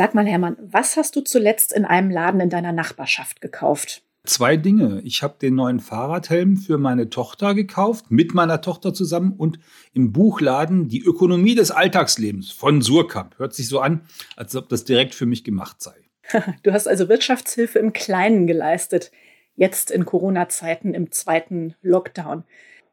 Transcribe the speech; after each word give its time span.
Sag 0.00 0.14
mal, 0.14 0.26
Hermann, 0.26 0.56
was 0.62 0.96
hast 0.96 1.14
du 1.14 1.20
zuletzt 1.20 1.74
in 1.74 1.84
einem 1.84 2.10
Laden 2.10 2.40
in 2.40 2.48
deiner 2.48 2.72
Nachbarschaft 2.72 3.42
gekauft? 3.42 4.02
Zwei 4.24 4.56
Dinge. 4.56 5.02
Ich 5.04 5.22
habe 5.22 5.36
den 5.38 5.54
neuen 5.54 5.78
Fahrradhelm 5.78 6.56
für 6.56 6.78
meine 6.78 7.10
Tochter 7.10 7.54
gekauft, 7.54 8.06
mit 8.10 8.32
meiner 8.32 8.62
Tochter 8.62 8.94
zusammen 8.94 9.34
und 9.36 9.58
im 9.92 10.10
Buchladen 10.10 10.88
Die 10.88 11.02
Ökonomie 11.02 11.54
des 11.54 11.70
Alltagslebens 11.70 12.50
von 12.50 12.80
Surkamp. 12.80 13.38
Hört 13.38 13.52
sich 13.52 13.68
so 13.68 13.80
an, 13.80 14.00
als 14.36 14.56
ob 14.56 14.70
das 14.70 14.84
direkt 14.84 15.14
für 15.14 15.26
mich 15.26 15.44
gemacht 15.44 15.82
sei. 15.82 15.92
Du 16.62 16.72
hast 16.72 16.88
also 16.88 17.10
Wirtschaftshilfe 17.10 17.78
im 17.78 17.92
Kleinen 17.92 18.46
geleistet, 18.46 19.12
jetzt 19.54 19.90
in 19.90 20.06
Corona-Zeiten 20.06 20.94
im 20.94 21.12
zweiten 21.12 21.74
Lockdown. 21.82 22.44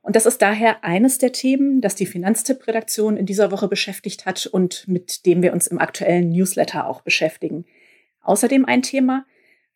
Und 0.08 0.16
das 0.16 0.26
ist 0.26 0.42
daher 0.42 0.86
eines 0.86 1.18
der 1.18 1.34
Themen, 1.34 1.82
das 1.82 1.94
die 1.94 2.06
Finanztipp-Redaktion 2.06 3.18
in 3.18 3.26
dieser 3.26 3.52
Woche 3.52 3.68
beschäftigt 3.68 4.26
hat 4.26 4.46
und 4.46 4.88
mit 4.88 5.26
dem 5.26 5.42
wir 5.42 5.52
uns 5.52 5.68
im 5.68 5.80
aktuellen 5.80 6.30
Newsletter 6.30 6.88
auch 6.88 7.02
beschäftigen. 7.02 7.66
Außerdem 8.22 8.64
ein 8.64 8.84
Thema, 8.84 9.26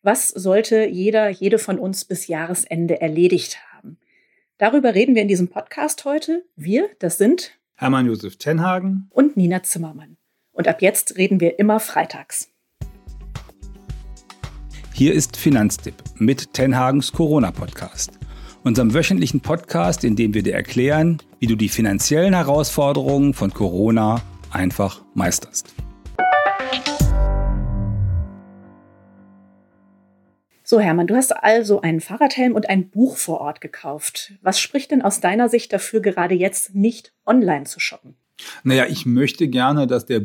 was 0.00 0.30
sollte 0.30 0.86
jeder, 0.86 1.28
jede 1.28 1.58
von 1.58 1.78
uns 1.78 2.06
bis 2.06 2.28
Jahresende 2.28 2.98
erledigt 3.02 3.58
haben? 3.74 3.98
Darüber 4.56 4.94
reden 4.94 5.14
wir 5.14 5.20
in 5.20 5.28
diesem 5.28 5.48
Podcast 5.48 6.06
heute. 6.06 6.46
Wir, 6.56 6.88
das 6.98 7.18
sind 7.18 7.58
Hermann 7.74 8.06
Josef 8.06 8.36
Tenhagen 8.36 9.08
und 9.10 9.36
Nina 9.36 9.62
Zimmermann. 9.62 10.16
Und 10.52 10.66
ab 10.66 10.80
jetzt 10.80 11.18
reden 11.18 11.40
wir 11.40 11.58
immer 11.58 11.78
freitags. 11.78 12.48
Hier 14.94 15.12
ist 15.12 15.36
Finanztipp 15.36 15.96
mit 16.16 16.54
Tenhagens 16.54 17.12
Corona-Podcast, 17.12 18.12
unserem 18.64 18.94
wöchentlichen 18.94 19.40
Podcast, 19.40 20.04
in 20.04 20.16
dem 20.16 20.34
wir 20.34 20.42
dir 20.42 20.54
erklären, 20.54 21.18
wie 21.40 21.46
du 21.46 21.56
die 21.56 21.68
finanziellen 21.68 22.34
Herausforderungen 22.34 23.34
von 23.34 23.52
Corona 23.52 24.22
einfach 24.50 25.02
meisterst. 25.14 25.74
So, 30.64 30.80
Hermann, 30.80 31.06
du 31.06 31.16
hast 31.16 31.32
also 31.32 31.82
einen 31.82 32.00
Fahrradhelm 32.00 32.54
und 32.54 32.70
ein 32.70 32.88
Buch 32.88 33.18
vor 33.18 33.40
Ort 33.42 33.60
gekauft. 33.60 34.32
Was 34.40 34.58
spricht 34.58 34.90
denn 34.90 35.02
aus 35.02 35.20
deiner 35.20 35.48
Sicht 35.48 35.72
dafür, 35.72 36.00
gerade 36.00 36.34
jetzt 36.34 36.74
nicht 36.74 37.12
online 37.26 37.64
zu 37.64 37.78
shoppen? 37.78 38.14
Naja, 38.62 38.86
ich 38.88 39.04
möchte 39.04 39.48
gerne, 39.48 39.86
dass 39.86 40.06
der 40.06 40.20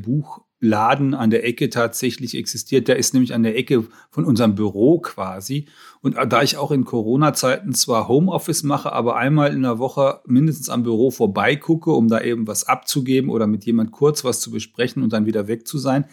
Buchladen 0.59 1.13
an 1.13 1.29
der 1.29 1.45
Ecke 1.45 1.69
tatsächlich 1.69 2.35
existiert. 2.35 2.87
Der 2.87 2.97
ist 2.97 3.13
nämlich 3.13 3.33
an 3.33 3.43
der 3.43 3.57
Ecke 3.57 3.85
von 4.09 4.25
unserem 4.25 4.55
Büro 4.55 4.99
quasi. 4.99 5.67
Und 6.01 6.15
da 6.15 6.41
ich 6.41 6.57
auch 6.57 6.71
in 6.71 6.85
Corona-Zeiten 6.85 7.73
zwar 7.73 8.07
Homeoffice 8.07 8.63
mache, 8.63 8.91
aber 8.91 9.15
einmal 9.15 9.53
in 9.53 9.61
der 9.61 9.79
Woche 9.79 10.21
mindestens 10.25 10.69
am 10.69 10.83
Büro 10.83 11.11
vorbeigucke, 11.11 11.91
um 11.91 12.07
da 12.07 12.21
eben 12.21 12.47
was 12.47 12.63
abzugeben 12.65 13.29
oder 13.29 13.47
mit 13.47 13.65
jemand 13.65 13.91
kurz 13.91 14.23
was 14.23 14.39
zu 14.39 14.51
besprechen 14.51 15.03
und 15.03 15.13
dann 15.13 15.25
wieder 15.25 15.47
weg 15.47 15.67
zu 15.67 15.77
sein, 15.77 16.05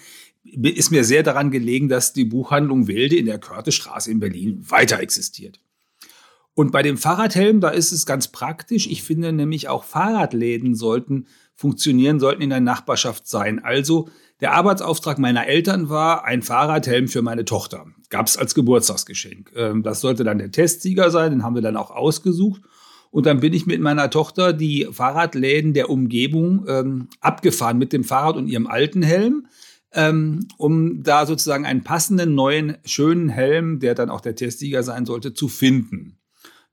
ist 0.45 0.91
mir 0.91 1.05
sehr 1.05 1.23
daran 1.23 1.51
gelegen, 1.51 1.89
dass 1.89 2.13
die 2.13 2.27
Buchhandlung 2.27 2.87
Wilde 2.87 3.17
in 3.17 3.27
der 3.27 3.39
Körtestraße 3.39 4.11
in 4.11 4.21
Berlin 4.21 4.63
weiter 4.69 5.01
existiert. 5.01 5.59
Und 6.53 6.71
bei 6.71 6.83
dem 6.83 6.99
Fahrradhelm, 6.99 7.61
da 7.61 7.71
ist 7.71 7.93
es 7.93 8.07
ganz 8.07 8.29
praktisch. 8.29 8.87
Ich 8.87 9.03
finde 9.03 9.33
nämlich 9.33 9.69
auch 9.69 9.85
Fahrradläden 9.85 10.75
sollten 10.75 11.27
funktionieren, 11.55 12.21
sollten 12.21 12.43
in 12.43 12.51
der 12.51 12.61
Nachbarschaft 12.61 13.27
sein. 13.27 13.59
Also 13.59 14.09
der 14.45 14.53
Arbeitsauftrag 14.53 15.19
meiner 15.19 15.47
Eltern 15.47 15.89
war 15.89 16.27
ein 16.27 16.43
Fahrradhelm 16.43 17.09
für 17.09 17.23
meine 17.23 17.47
Tochter. 17.47 17.87
Gab 18.11 18.27
es 18.27 18.37
als 18.37 18.55
Geburtstagsgeschenk. 18.55 19.51
Ähm, 19.57 19.83
das 19.83 20.03
sollte 20.03 20.23
dann 20.23 20.37
der 20.37 20.51
Testsieger 20.51 21.11
sein, 21.11 21.31
den 21.31 21.43
haben 21.43 21.55
wir 21.55 21.63
dann 21.63 21.79
auch 21.79 21.91
ausgesucht. 21.91 22.61
Und 23.11 23.25
dann 23.25 23.41
bin 23.41 23.55
ich 23.55 23.65
mit 23.65 23.81
meiner 23.81 24.11
Tochter 24.11 24.53
die 24.53 24.87
Fahrradläden 24.93 25.73
der 25.73 25.89
Umgebung 25.89 26.67
ähm, 26.69 27.09
abgefahren 27.23 27.79
mit 27.79 27.95
dem 27.95 28.05
Fahrrad 28.05 28.37
und 28.37 28.47
ihrem 28.47 28.67
alten 28.67 29.03
Helm 29.03 29.47
ähm, 29.95 30.49
um 30.59 31.03
da 31.03 31.25
sozusagen 31.25 31.65
einen 31.65 31.83
passenden 31.83 32.35
neuen 32.35 32.77
schönen 32.85 33.31
Helm, 33.31 33.79
der 33.79 33.95
dann 33.95 34.11
auch 34.11 34.21
der 34.21 34.35
Testsieger 34.35 34.83
sein 34.83 35.07
sollte, 35.07 35.33
zu 35.33 35.49
finden. 35.49 36.19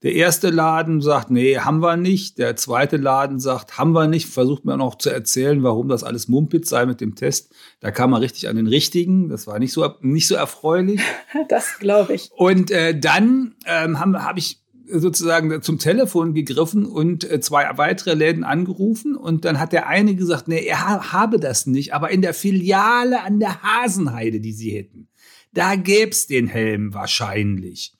Der 0.03 0.13
erste 0.13 0.49
Laden 0.49 0.99
sagt, 1.01 1.29
nee, 1.29 1.57
haben 1.57 1.81
wir 1.81 1.95
nicht. 1.95 2.39
Der 2.39 2.55
zweite 2.55 2.97
Laden 2.97 3.39
sagt, 3.39 3.77
haben 3.77 3.91
wir 3.91 4.07
nicht. 4.07 4.27
Versucht 4.27 4.65
mir 4.65 4.75
noch 4.75 4.97
zu 4.97 5.11
erzählen, 5.11 5.61
warum 5.61 5.89
das 5.89 6.03
alles 6.03 6.27
Mumpitz 6.27 6.69
sei 6.69 6.87
mit 6.87 7.01
dem 7.01 7.13
Test. 7.13 7.53
Da 7.81 7.91
kam 7.91 8.09
man 8.09 8.21
richtig 8.21 8.49
an 8.49 8.55
den 8.55 8.65
richtigen. 8.65 9.29
Das 9.29 9.45
war 9.45 9.59
nicht 9.59 9.73
so, 9.73 9.87
nicht 10.01 10.27
so 10.27 10.35
erfreulich. 10.35 11.01
Das 11.47 11.79
glaube 11.79 12.13
ich. 12.13 12.29
Und 12.35 12.71
äh, 12.71 12.97
dann 12.97 13.55
ähm, 13.65 13.99
habe 13.99 14.23
hab 14.23 14.37
ich 14.37 14.61
sozusagen 14.91 15.61
zum 15.61 15.79
Telefon 15.79 16.33
gegriffen 16.33 16.85
und 16.85 17.29
äh, 17.29 17.39
zwei 17.39 17.69
weitere 17.77 18.13
Läden 18.13 18.43
angerufen 18.43 19.15
und 19.15 19.45
dann 19.45 19.59
hat 19.59 19.71
der 19.71 19.87
eine 19.87 20.15
gesagt, 20.15 20.47
nee, 20.47 20.65
er 20.65 21.11
habe 21.13 21.39
das 21.39 21.65
nicht, 21.65 21.93
aber 21.93 22.11
in 22.11 22.21
der 22.21 22.33
Filiale 22.33 23.21
an 23.23 23.39
der 23.39 23.61
Hasenheide, 23.63 24.39
die 24.39 24.53
sie 24.53 24.71
hätten, 24.71 25.07
da 25.53 25.75
gäb's 25.75 26.27
den 26.27 26.47
Helm 26.47 26.93
wahrscheinlich. 26.93 27.93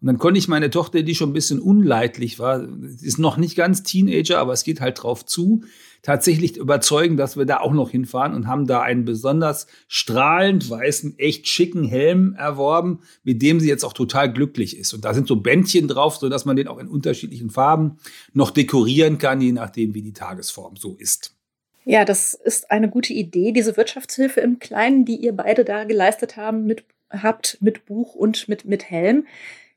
Und 0.00 0.08
dann 0.08 0.18
konnte 0.18 0.38
ich 0.38 0.46
meine 0.46 0.70
Tochter, 0.70 1.02
die 1.02 1.14
schon 1.14 1.30
ein 1.30 1.34
bisschen 1.34 1.58
unleidlich 1.58 2.38
war, 2.38 2.68
ist 3.00 3.18
noch 3.18 3.38
nicht 3.38 3.56
ganz 3.56 3.82
Teenager, 3.82 4.38
aber 4.38 4.52
es 4.52 4.62
geht 4.62 4.80
halt 4.80 5.02
drauf 5.02 5.24
zu, 5.24 5.62
tatsächlich 6.02 6.56
überzeugen, 6.58 7.16
dass 7.16 7.36
wir 7.36 7.46
da 7.46 7.58
auch 7.58 7.72
noch 7.72 7.90
hinfahren 7.90 8.34
und 8.34 8.46
haben 8.46 8.66
da 8.66 8.82
einen 8.82 9.04
besonders 9.04 9.66
strahlend 9.88 10.68
weißen, 10.68 11.18
echt 11.18 11.48
schicken 11.48 11.84
Helm 11.84 12.34
erworben, 12.34 13.00
mit 13.24 13.40
dem 13.40 13.58
sie 13.58 13.68
jetzt 13.68 13.84
auch 13.84 13.94
total 13.94 14.32
glücklich 14.32 14.76
ist. 14.76 14.92
Und 14.92 15.04
da 15.04 15.14
sind 15.14 15.26
so 15.26 15.36
Bändchen 15.36 15.88
drauf, 15.88 16.16
sodass 16.16 16.44
man 16.44 16.56
den 16.56 16.68
auch 16.68 16.78
in 16.78 16.88
unterschiedlichen 16.88 17.50
Farben 17.50 17.98
noch 18.34 18.50
dekorieren 18.50 19.18
kann, 19.18 19.40
je 19.40 19.52
nachdem, 19.52 19.94
wie 19.94 20.02
die 20.02 20.12
Tagesform 20.12 20.76
so 20.76 20.94
ist. 20.94 21.34
Ja, 21.84 22.04
das 22.04 22.34
ist 22.34 22.70
eine 22.70 22.90
gute 22.90 23.12
Idee, 23.12 23.52
diese 23.52 23.76
Wirtschaftshilfe 23.76 24.40
im 24.40 24.58
Kleinen, 24.58 25.04
die 25.04 25.16
ihr 25.16 25.32
beide 25.32 25.64
da 25.64 25.84
geleistet 25.84 26.36
haben, 26.36 26.66
mit, 26.66 26.84
habt 27.10 27.58
mit 27.60 27.86
Buch 27.86 28.14
und 28.14 28.48
mit, 28.48 28.64
mit 28.64 28.90
Helm. 28.90 29.24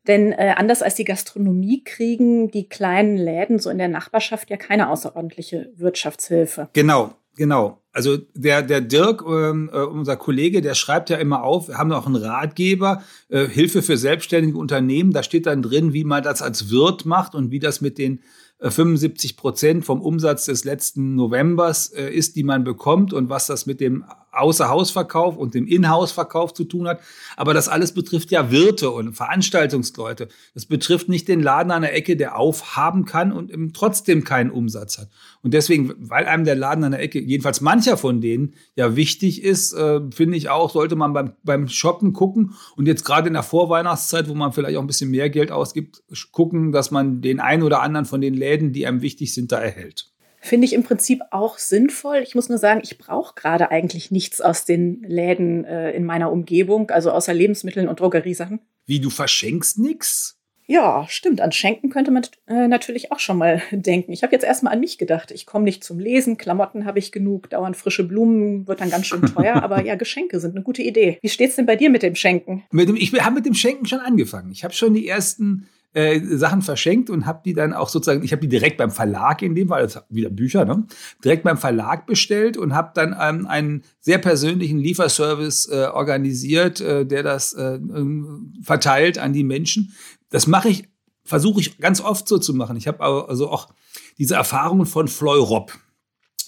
Denn 0.09 0.31
äh, 0.31 0.55
anders 0.57 0.81
als 0.81 0.95
die 0.95 1.03
Gastronomie 1.03 1.83
kriegen 1.83 2.49
die 2.49 2.67
kleinen 2.67 3.15
Läden 3.15 3.59
so 3.59 3.69
in 3.69 3.77
der 3.77 3.89
Nachbarschaft 3.89 4.49
ja 4.49 4.57
keine 4.57 4.89
außerordentliche 4.89 5.71
Wirtschaftshilfe. 5.75 6.67
Genau, 6.73 7.13
genau. 7.35 7.77
Also 7.99 8.15
der, 8.33 8.61
der 8.61 8.79
Dirk, 8.79 9.25
ähm, 9.27 9.69
äh, 9.73 9.81
unser 9.81 10.15
Kollege, 10.15 10.61
der 10.61 10.73
schreibt 10.73 11.09
ja 11.09 11.17
immer 11.17 11.43
auf, 11.43 11.67
wir 11.67 11.77
haben 11.77 11.91
auch 11.91 12.05
einen 12.05 12.15
Ratgeber, 12.15 13.03
äh, 13.27 13.45
Hilfe 13.45 13.81
für 13.81 13.97
selbstständige 13.97 14.57
Unternehmen. 14.57 15.11
Da 15.11 15.21
steht 15.21 15.45
dann 15.45 15.61
drin, 15.61 15.91
wie 15.91 16.05
man 16.05 16.23
das 16.23 16.41
als 16.41 16.71
Wirt 16.71 17.05
macht 17.05 17.35
und 17.35 17.51
wie 17.51 17.59
das 17.59 17.81
mit 17.81 17.97
den 17.97 18.21
75 18.61 19.37
Prozent 19.37 19.85
vom 19.85 20.01
Umsatz 20.01 20.45
des 20.45 20.65
letzten 20.65 21.15
Novembers 21.15 21.87
äh, 21.87 22.09
ist, 22.09 22.35
die 22.35 22.43
man 22.43 22.65
bekommt 22.65 23.13
und 23.13 23.29
was 23.29 23.47
das 23.47 23.65
mit 23.65 23.79
dem 23.79 24.03
Außerhausverkauf 24.31 25.37
und 25.37 25.53
dem 25.53 25.65
Inhouse-Verkauf 25.65 26.53
zu 26.53 26.65
tun 26.65 26.87
hat. 26.87 26.99
Aber 27.37 27.53
das 27.53 27.69
alles 27.69 27.93
betrifft 27.93 28.31
ja 28.31 28.51
Wirte 28.51 28.91
und 28.91 29.13
Veranstaltungsleute. 29.13 30.27
Das 30.53 30.65
betrifft 30.65 31.07
nicht 31.07 31.27
den 31.29 31.41
Laden 31.41 31.71
an 31.71 31.81
der 31.81 31.95
Ecke, 31.95 32.17
der 32.17 32.37
aufhaben 32.37 33.05
kann 33.05 33.31
und 33.31 33.73
trotzdem 33.73 34.23
keinen 34.25 34.51
Umsatz 34.51 34.97
hat. 34.97 35.09
Und 35.41 35.53
deswegen, 35.53 35.93
weil 35.97 36.25
einem 36.25 36.43
der 36.43 36.55
Laden 36.55 36.83
an 36.83 36.91
der 36.91 37.01
Ecke, 37.01 37.19
jedenfalls 37.19 37.61
mancher 37.61 37.88
von 37.97 38.21
denen, 38.21 38.55
ja 38.75 38.95
wichtig 38.95 39.43
ist, 39.43 39.73
äh, 39.73 40.01
finde 40.11 40.37
ich 40.37 40.49
auch, 40.49 40.69
sollte 40.69 40.95
man 40.95 41.13
beim, 41.13 41.33
beim 41.43 41.67
Shoppen 41.67 42.13
gucken 42.13 42.53
und 42.75 42.87
jetzt 42.87 43.05
gerade 43.05 43.27
in 43.27 43.33
der 43.33 43.43
Vorweihnachtszeit, 43.43 44.27
wo 44.27 44.35
man 44.35 44.51
vielleicht 44.51 44.77
auch 44.77 44.81
ein 44.81 44.87
bisschen 44.87 45.11
mehr 45.11 45.29
Geld 45.29 45.51
ausgibt, 45.51 46.03
gucken, 46.31 46.71
dass 46.71 46.91
man 46.91 47.21
den 47.21 47.39
einen 47.39 47.63
oder 47.63 47.81
anderen 47.81 48.05
von 48.05 48.21
den 48.21 48.33
Läden, 48.33 48.73
die 48.73 48.87
einem 48.87 49.01
wichtig 49.01 49.33
sind, 49.33 49.51
da 49.51 49.59
erhält. 49.59 50.11
Finde 50.41 50.65
ich 50.65 50.73
im 50.73 50.83
Prinzip 50.83 51.21
auch 51.31 51.57
sinnvoll. 51.57 52.19
Ich 52.23 52.33
muss 52.33 52.47
nur 52.47 52.57
sagen, 52.57 52.79
ich 52.83 52.97
brauche 52.97 53.35
gerade 53.35 53.71
eigentlich 53.71 54.09
nichts 54.09 54.39
aus 54.39 54.63
den 54.63 55.03
Läden 55.03 55.65
äh, 55.65 55.91
in 55.91 56.05
meiner 56.05 56.31
Umgebung, 56.31 56.89
also 56.91 57.11
außer 57.11 57.33
Lebensmitteln 57.33 57.89
und 57.89 57.99
Drogeriesachen. 57.99 58.61
Wie, 58.85 59.01
du 59.01 59.09
verschenkst 59.09 59.79
nichts? 59.79 60.38
Ja, 60.69 61.07
stimmt. 61.09 61.41
An 61.41 61.51
Schenken 61.51 61.89
könnte 61.89 62.11
man 62.11 62.21
äh, 62.47 62.67
natürlich 62.67 63.11
auch 63.11 63.17
schon 63.17 63.39
mal 63.39 63.59
denken. 63.71 64.11
Ich 64.11 64.21
habe 64.21 64.33
jetzt 64.33 64.45
erstmal 64.45 64.73
an 64.73 64.79
mich 64.79 64.99
gedacht. 64.99 65.31
Ich 65.31 65.47
komme 65.47 65.63
nicht 65.63 65.83
zum 65.83 65.97
Lesen, 65.97 66.37
Klamotten 66.37 66.85
habe 66.85 66.99
ich 66.99 67.11
genug, 67.11 67.49
dauernd 67.49 67.75
frische 67.75 68.03
Blumen 68.03 68.67
wird 68.67 68.79
dann 68.79 68.91
ganz 68.91 69.07
schön 69.07 69.23
teuer, 69.23 69.55
aber 69.63 69.83
ja, 69.83 69.95
Geschenke 69.95 70.39
sind 70.39 70.55
eine 70.55 70.63
gute 70.63 70.83
Idee. 70.83 71.17
Wie 71.23 71.29
steht's 71.29 71.55
denn 71.55 71.65
bei 71.65 71.75
dir 71.75 71.89
mit 71.89 72.03
dem 72.03 72.13
Schenken? 72.13 72.63
Mit 72.71 72.87
dem, 72.87 72.95
ich 72.95 73.11
habe 73.19 73.33
mit 73.33 73.47
dem 73.47 73.55
Schenken 73.55 73.87
schon 73.87 73.99
angefangen. 73.99 74.51
Ich 74.51 74.63
habe 74.63 74.75
schon 74.75 74.93
die 74.93 75.07
ersten 75.07 75.67
äh, 75.93 76.19
Sachen 76.37 76.61
verschenkt 76.61 77.09
und 77.09 77.25
habe 77.25 77.41
die 77.43 77.55
dann 77.55 77.73
auch 77.73 77.89
sozusagen, 77.89 78.23
ich 78.23 78.31
habe 78.31 78.41
die 78.41 78.47
direkt 78.47 78.77
beim 78.77 78.91
Verlag 78.91 79.41
in 79.41 79.55
dem 79.55 79.69
Fall, 79.69 79.81
also 79.81 80.01
wieder 80.09 80.29
Bücher, 80.29 80.65
ne? 80.65 80.85
direkt 81.23 81.43
beim 81.43 81.57
Verlag 81.57 82.05
bestellt 82.05 82.57
und 82.57 82.75
habe 82.75 82.91
dann 82.93 83.15
ähm, 83.19 83.47
einen 83.47 83.81
sehr 83.99 84.19
persönlichen 84.19 84.77
Lieferservice 84.77 85.67
äh, 85.71 85.87
organisiert, 85.91 86.79
äh, 86.79 87.07
der 87.07 87.23
das 87.23 87.53
äh, 87.53 87.75
ähm, 87.75 88.53
verteilt 88.61 89.17
an 89.17 89.33
die 89.33 89.43
Menschen. 89.43 89.93
Das 90.29 90.47
mache 90.47 90.69
ich, 90.69 90.87
versuche 91.23 91.61
ich 91.61 91.77
ganz 91.77 92.01
oft 92.01 92.27
so 92.27 92.37
zu 92.37 92.53
machen. 92.53 92.77
Ich 92.77 92.87
habe 92.87 93.03
also 93.03 93.49
auch 93.49 93.69
diese 94.17 94.35
Erfahrungen 94.35 94.85
von 94.85 95.07
Floy 95.07 95.39
Robb 95.39 95.77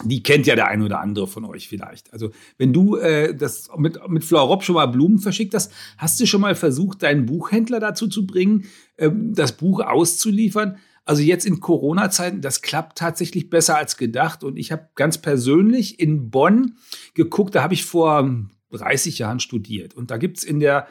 die 0.06 0.24
kennt 0.24 0.48
ja 0.48 0.56
der 0.56 0.68
ein 0.68 0.82
oder 0.82 1.00
andere 1.00 1.28
von 1.28 1.46
euch 1.46 1.68
vielleicht. 1.68 2.12
Also 2.14 2.32
wenn 2.58 2.74
du 2.74 2.98
äh, 2.98 3.36
das 3.36 3.70
mit, 3.78 4.00
mit 4.10 4.24
Flora 4.24 4.44
Rob 4.44 4.64
schon 4.64 4.76
mal 4.76 4.88
Blumen 4.88 5.20
verschickt 5.20 5.54
hast, 5.54 5.72
hast 5.98 6.20
du 6.20 6.26
schon 6.26 6.42
mal 6.42 6.56
versucht, 6.56 7.04
deinen 7.04 7.26
Buchhändler 7.26 7.80
dazu 7.80 8.08
zu 8.08 8.26
bringen, 8.26 8.66
ähm, 8.98 9.34
das 9.34 9.54
Buch 9.54 9.82
auszuliefern? 9.82 10.78
Also 11.04 11.24
jetzt 11.24 11.46
in 11.46 11.60
Corona-Zeiten, 11.60 12.42
das 12.42 12.62
klappt 12.62 12.98
tatsächlich 12.98 13.50
besser 13.50 13.78
als 13.78 13.98
gedacht. 13.98 14.44
Und 14.44 14.58
ich 14.58 14.72
habe 14.72 14.90
ganz 14.96 15.18
persönlich 15.18 16.00
in 16.00 16.30
Bonn 16.30 16.78
geguckt, 17.16 17.56
da 17.56 17.64
habe 17.64 17.74
ich 17.74 17.86
vor 17.86 18.30
30 18.72 19.18
Jahren 19.20 19.40
studiert. 19.40 19.96
Und 19.96 20.12
da 20.12 20.18
gibt 20.18 20.38
es 20.38 20.44
in 20.44 20.60
der 20.60 20.88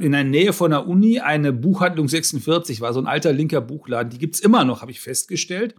in 0.00 0.12
der 0.12 0.24
Nähe 0.24 0.52
von 0.52 0.70
der 0.70 0.86
Uni 0.86 1.20
eine 1.20 1.52
Buchhandlung 1.52 2.08
46, 2.08 2.80
war 2.80 2.92
so 2.92 3.00
ein 3.00 3.06
alter 3.06 3.32
linker 3.32 3.60
Buchladen. 3.60 4.10
Die 4.10 4.18
gibt 4.18 4.36
es 4.36 4.40
immer 4.40 4.64
noch, 4.64 4.80
habe 4.80 4.90
ich 4.90 5.00
festgestellt. 5.00 5.74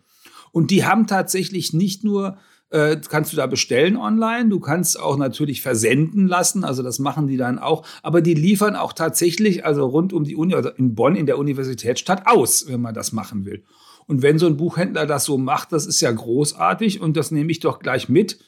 Und 0.51 0.71
die 0.71 0.85
haben 0.85 1.07
tatsächlich 1.07 1.73
nicht 1.73 2.03
nur 2.03 2.37
äh, 2.69 2.97
kannst 3.09 3.31
du 3.31 3.37
da 3.37 3.47
bestellen 3.47 3.97
online. 3.97 4.49
Du 4.49 4.59
kannst 4.59 4.99
auch 4.99 5.17
natürlich 5.17 5.61
versenden 5.61 6.27
lassen, 6.27 6.63
also 6.63 6.83
das 6.83 6.99
machen 6.99 7.27
die 7.27 7.37
dann 7.37 7.59
auch. 7.59 7.85
Aber 8.03 8.21
die 8.21 8.33
liefern 8.33 8.75
auch 8.75 8.93
tatsächlich, 8.93 9.65
also 9.65 9.85
rund 9.85 10.13
um 10.13 10.23
die 10.23 10.35
Uni, 10.35 10.53
also 10.53 10.69
in 10.69 10.95
Bonn 10.95 11.15
in 11.15 11.25
der 11.25 11.37
Universitätsstadt 11.37 12.27
aus, 12.27 12.67
wenn 12.67 12.81
man 12.81 12.93
das 12.93 13.11
machen 13.11 13.45
will. 13.45 13.63
Und 14.05 14.21
wenn 14.21 14.39
so 14.39 14.47
ein 14.47 14.57
Buchhändler 14.57 15.05
das 15.05 15.25
so 15.25 15.37
macht, 15.37 15.71
das 15.71 15.85
ist 15.85 16.01
ja 16.01 16.11
großartig 16.11 17.01
und 17.01 17.17
das 17.17 17.31
nehme 17.31 17.51
ich 17.51 17.59
doch 17.59 17.79
gleich 17.79 18.09
mit. 18.09 18.39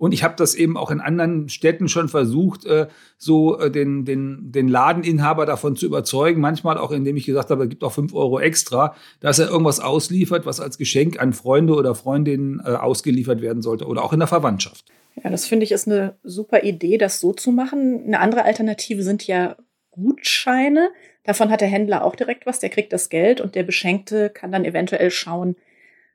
Und 0.00 0.12
ich 0.12 0.24
habe 0.24 0.34
das 0.34 0.54
eben 0.54 0.78
auch 0.78 0.90
in 0.90 1.02
anderen 1.02 1.50
Städten 1.50 1.86
schon 1.86 2.08
versucht, 2.08 2.64
äh, 2.64 2.86
so 3.18 3.58
äh, 3.58 3.70
den, 3.70 4.06
den, 4.06 4.50
den 4.50 4.66
Ladeninhaber 4.66 5.44
davon 5.44 5.76
zu 5.76 5.84
überzeugen. 5.84 6.40
Manchmal 6.40 6.78
auch, 6.78 6.90
indem 6.90 7.18
ich 7.18 7.26
gesagt 7.26 7.50
habe, 7.50 7.64
es 7.64 7.68
gibt 7.68 7.84
auch 7.84 7.92
fünf 7.92 8.14
Euro 8.14 8.40
extra, 8.40 8.96
dass 9.20 9.38
er 9.38 9.50
irgendwas 9.50 9.78
ausliefert, 9.78 10.46
was 10.46 10.58
als 10.58 10.78
Geschenk 10.78 11.20
an 11.20 11.34
Freunde 11.34 11.74
oder 11.74 11.94
Freundinnen 11.94 12.62
äh, 12.64 12.70
ausgeliefert 12.70 13.42
werden 13.42 13.60
sollte 13.60 13.86
oder 13.86 14.02
auch 14.02 14.14
in 14.14 14.20
der 14.20 14.26
Verwandtschaft. 14.26 14.86
Ja, 15.22 15.28
das 15.28 15.44
finde 15.44 15.64
ich 15.64 15.72
ist 15.72 15.86
eine 15.86 16.16
super 16.22 16.62
Idee, 16.62 16.96
das 16.96 17.20
so 17.20 17.34
zu 17.34 17.52
machen. 17.52 18.04
Eine 18.06 18.20
andere 18.20 18.44
Alternative 18.44 19.02
sind 19.02 19.26
ja 19.26 19.56
Gutscheine. 19.90 20.88
Davon 21.24 21.50
hat 21.50 21.60
der 21.60 21.68
Händler 21.68 22.06
auch 22.06 22.16
direkt 22.16 22.46
was. 22.46 22.58
Der 22.58 22.70
kriegt 22.70 22.94
das 22.94 23.10
Geld 23.10 23.42
und 23.42 23.54
der 23.54 23.64
Beschenkte 23.64 24.30
kann 24.30 24.50
dann 24.50 24.64
eventuell 24.64 25.10
schauen, 25.10 25.56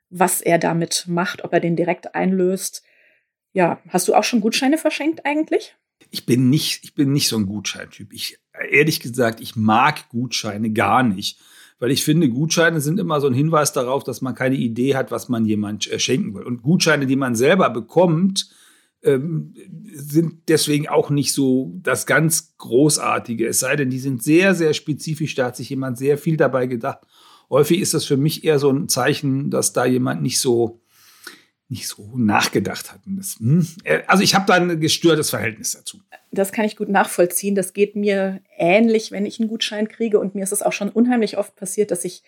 was 0.09 0.41
er 0.41 0.57
damit 0.57 1.05
macht, 1.07 1.43
ob 1.43 1.53
er 1.53 1.59
den 1.59 1.75
direkt 1.75 2.15
einlöst 2.15 2.81
ja, 3.55 3.79
hast 3.87 4.09
du 4.09 4.13
auch 4.13 4.25
schon 4.25 4.41
Gutscheine 4.41 4.77
verschenkt 4.77 5.25
eigentlich? 5.25 5.75
Ich 6.11 6.25
bin 6.25 6.49
nicht, 6.49 6.83
ich 6.83 6.93
bin 6.93 7.13
nicht 7.13 7.29
so 7.29 7.37
ein 7.37 7.45
Gutscheintyp. 7.45 8.11
Ich, 8.11 8.37
ehrlich 8.69 8.99
gesagt, 8.99 9.39
ich 9.39 9.55
mag 9.55 10.09
Gutscheine 10.09 10.71
gar 10.71 11.03
nicht. 11.03 11.39
Weil 11.79 11.91
ich 11.91 12.03
finde, 12.03 12.29
Gutscheine 12.29 12.81
sind 12.81 12.99
immer 12.99 13.21
so 13.21 13.27
ein 13.27 13.33
Hinweis 13.33 13.71
darauf, 13.71 14.03
dass 14.03 14.21
man 14.21 14.35
keine 14.35 14.55
Idee 14.55 14.95
hat, 14.95 15.09
was 15.09 15.29
man 15.29 15.45
jemand 15.45 15.89
äh, 15.89 15.99
schenken 15.99 16.33
will. 16.33 16.43
Und 16.43 16.63
Gutscheine, 16.63 17.05
die 17.05 17.15
man 17.15 17.35
selber 17.35 17.69
bekommt, 17.69 18.49
ähm, 19.03 19.53
sind 19.93 20.49
deswegen 20.49 20.89
auch 20.89 21.09
nicht 21.09 21.31
so 21.31 21.79
das 21.81 22.05
ganz 22.05 22.57
Großartige. 22.57 23.47
Es 23.47 23.59
sei 23.59 23.77
denn, 23.77 23.89
die 23.89 23.99
sind 23.99 24.21
sehr, 24.21 24.53
sehr 24.53 24.73
spezifisch. 24.73 25.33
Da 25.33 25.45
hat 25.45 25.55
sich 25.55 25.69
jemand 25.69 25.97
sehr 25.97 26.17
viel 26.17 26.35
dabei 26.35 26.67
gedacht. 26.67 26.99
Häufig 27.49 27.79
ist 27.79 27.93
das 27.93 28.03
für 28.03 28.17
mich 28.17 28.43
eher 28.43 28.59
so 28.59 28.69
ein 28.69 28.89
Zeichen, 28.89 29.49
dass 29.49 29.71
da 29.71 29.85
jemand 29.85 30.21
nicht 30.21 30.39
so 30.39 30.81
nicht 31.67 31.87
so 31.87 32.11
nachgedacht 32.15 32.93
hatten. 32.93 33.17
Das, 33.17 33.37
hm, 33.39 33.67
äh, 33.83 34.03
also 34.07 34.23
ich 34.23 34.35
habe 34.35 34.45
da 34.47 34.53
ein 34.53 34.79
gestörtes 34.79 35.31
Verhältnis 35.31 35.71
dazu. 35.71 35.99
Das 36.31 36.51
kann 36.51 36.65
ich 36.65 36.75
gut 36.75 36.89
nachvollziehen. 36.89 37.55
Das 37.55 37.73
geht 37.73 37.95
mir 37.95 38.41
ähnlich, 38.57 39.11
wenn 39.11 39.25
ich 39.25 39.39
einen 39.39 39.49
Gutschein 39.49 39.87
kriege. 39.87 40.19
Und 40.19 40.35
mir 40.35 40.43
ist 40.43 40.51
es 40.51 40.61
auch 40.61 40.73
schon 40.73 40.89
unheimlich 40.89 41.37
oft 41.37 41.55
passiert, 41.55 41.91
dass 41.91 42.05
ich 42.05 42.23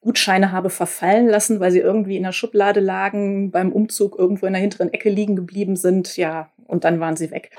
Gutscheine 0.00 0.52
habe 0.52 0.70
verfallen 0.70 1.26
lassen, 1.28 1.60
weil 1.60 1.72
sie 1.72 1.80
irgendwie 1.80 2.16
in 2.16 2.22
der 2.22 2.32
Schublade 2.32 2.80
lagen, 2.80 3.50
beim 3.50 3.72
Umzug 3.72 4.18
irgendwo 4.18 4.46
in 4.46 4.52
der 4.52 4.62
hinteren 4.62 4.92
Ecke 4.92 5.10
liegen 5.10 5.36
geblieben 5.36 5.76
sind. 5.76 6.16
Ja, 6.16 6.50
und 6.66 6.84
dann 6.84 7.00
waren 7.00 7.16
sie 7.16 7.30
weg. 7.30 7.56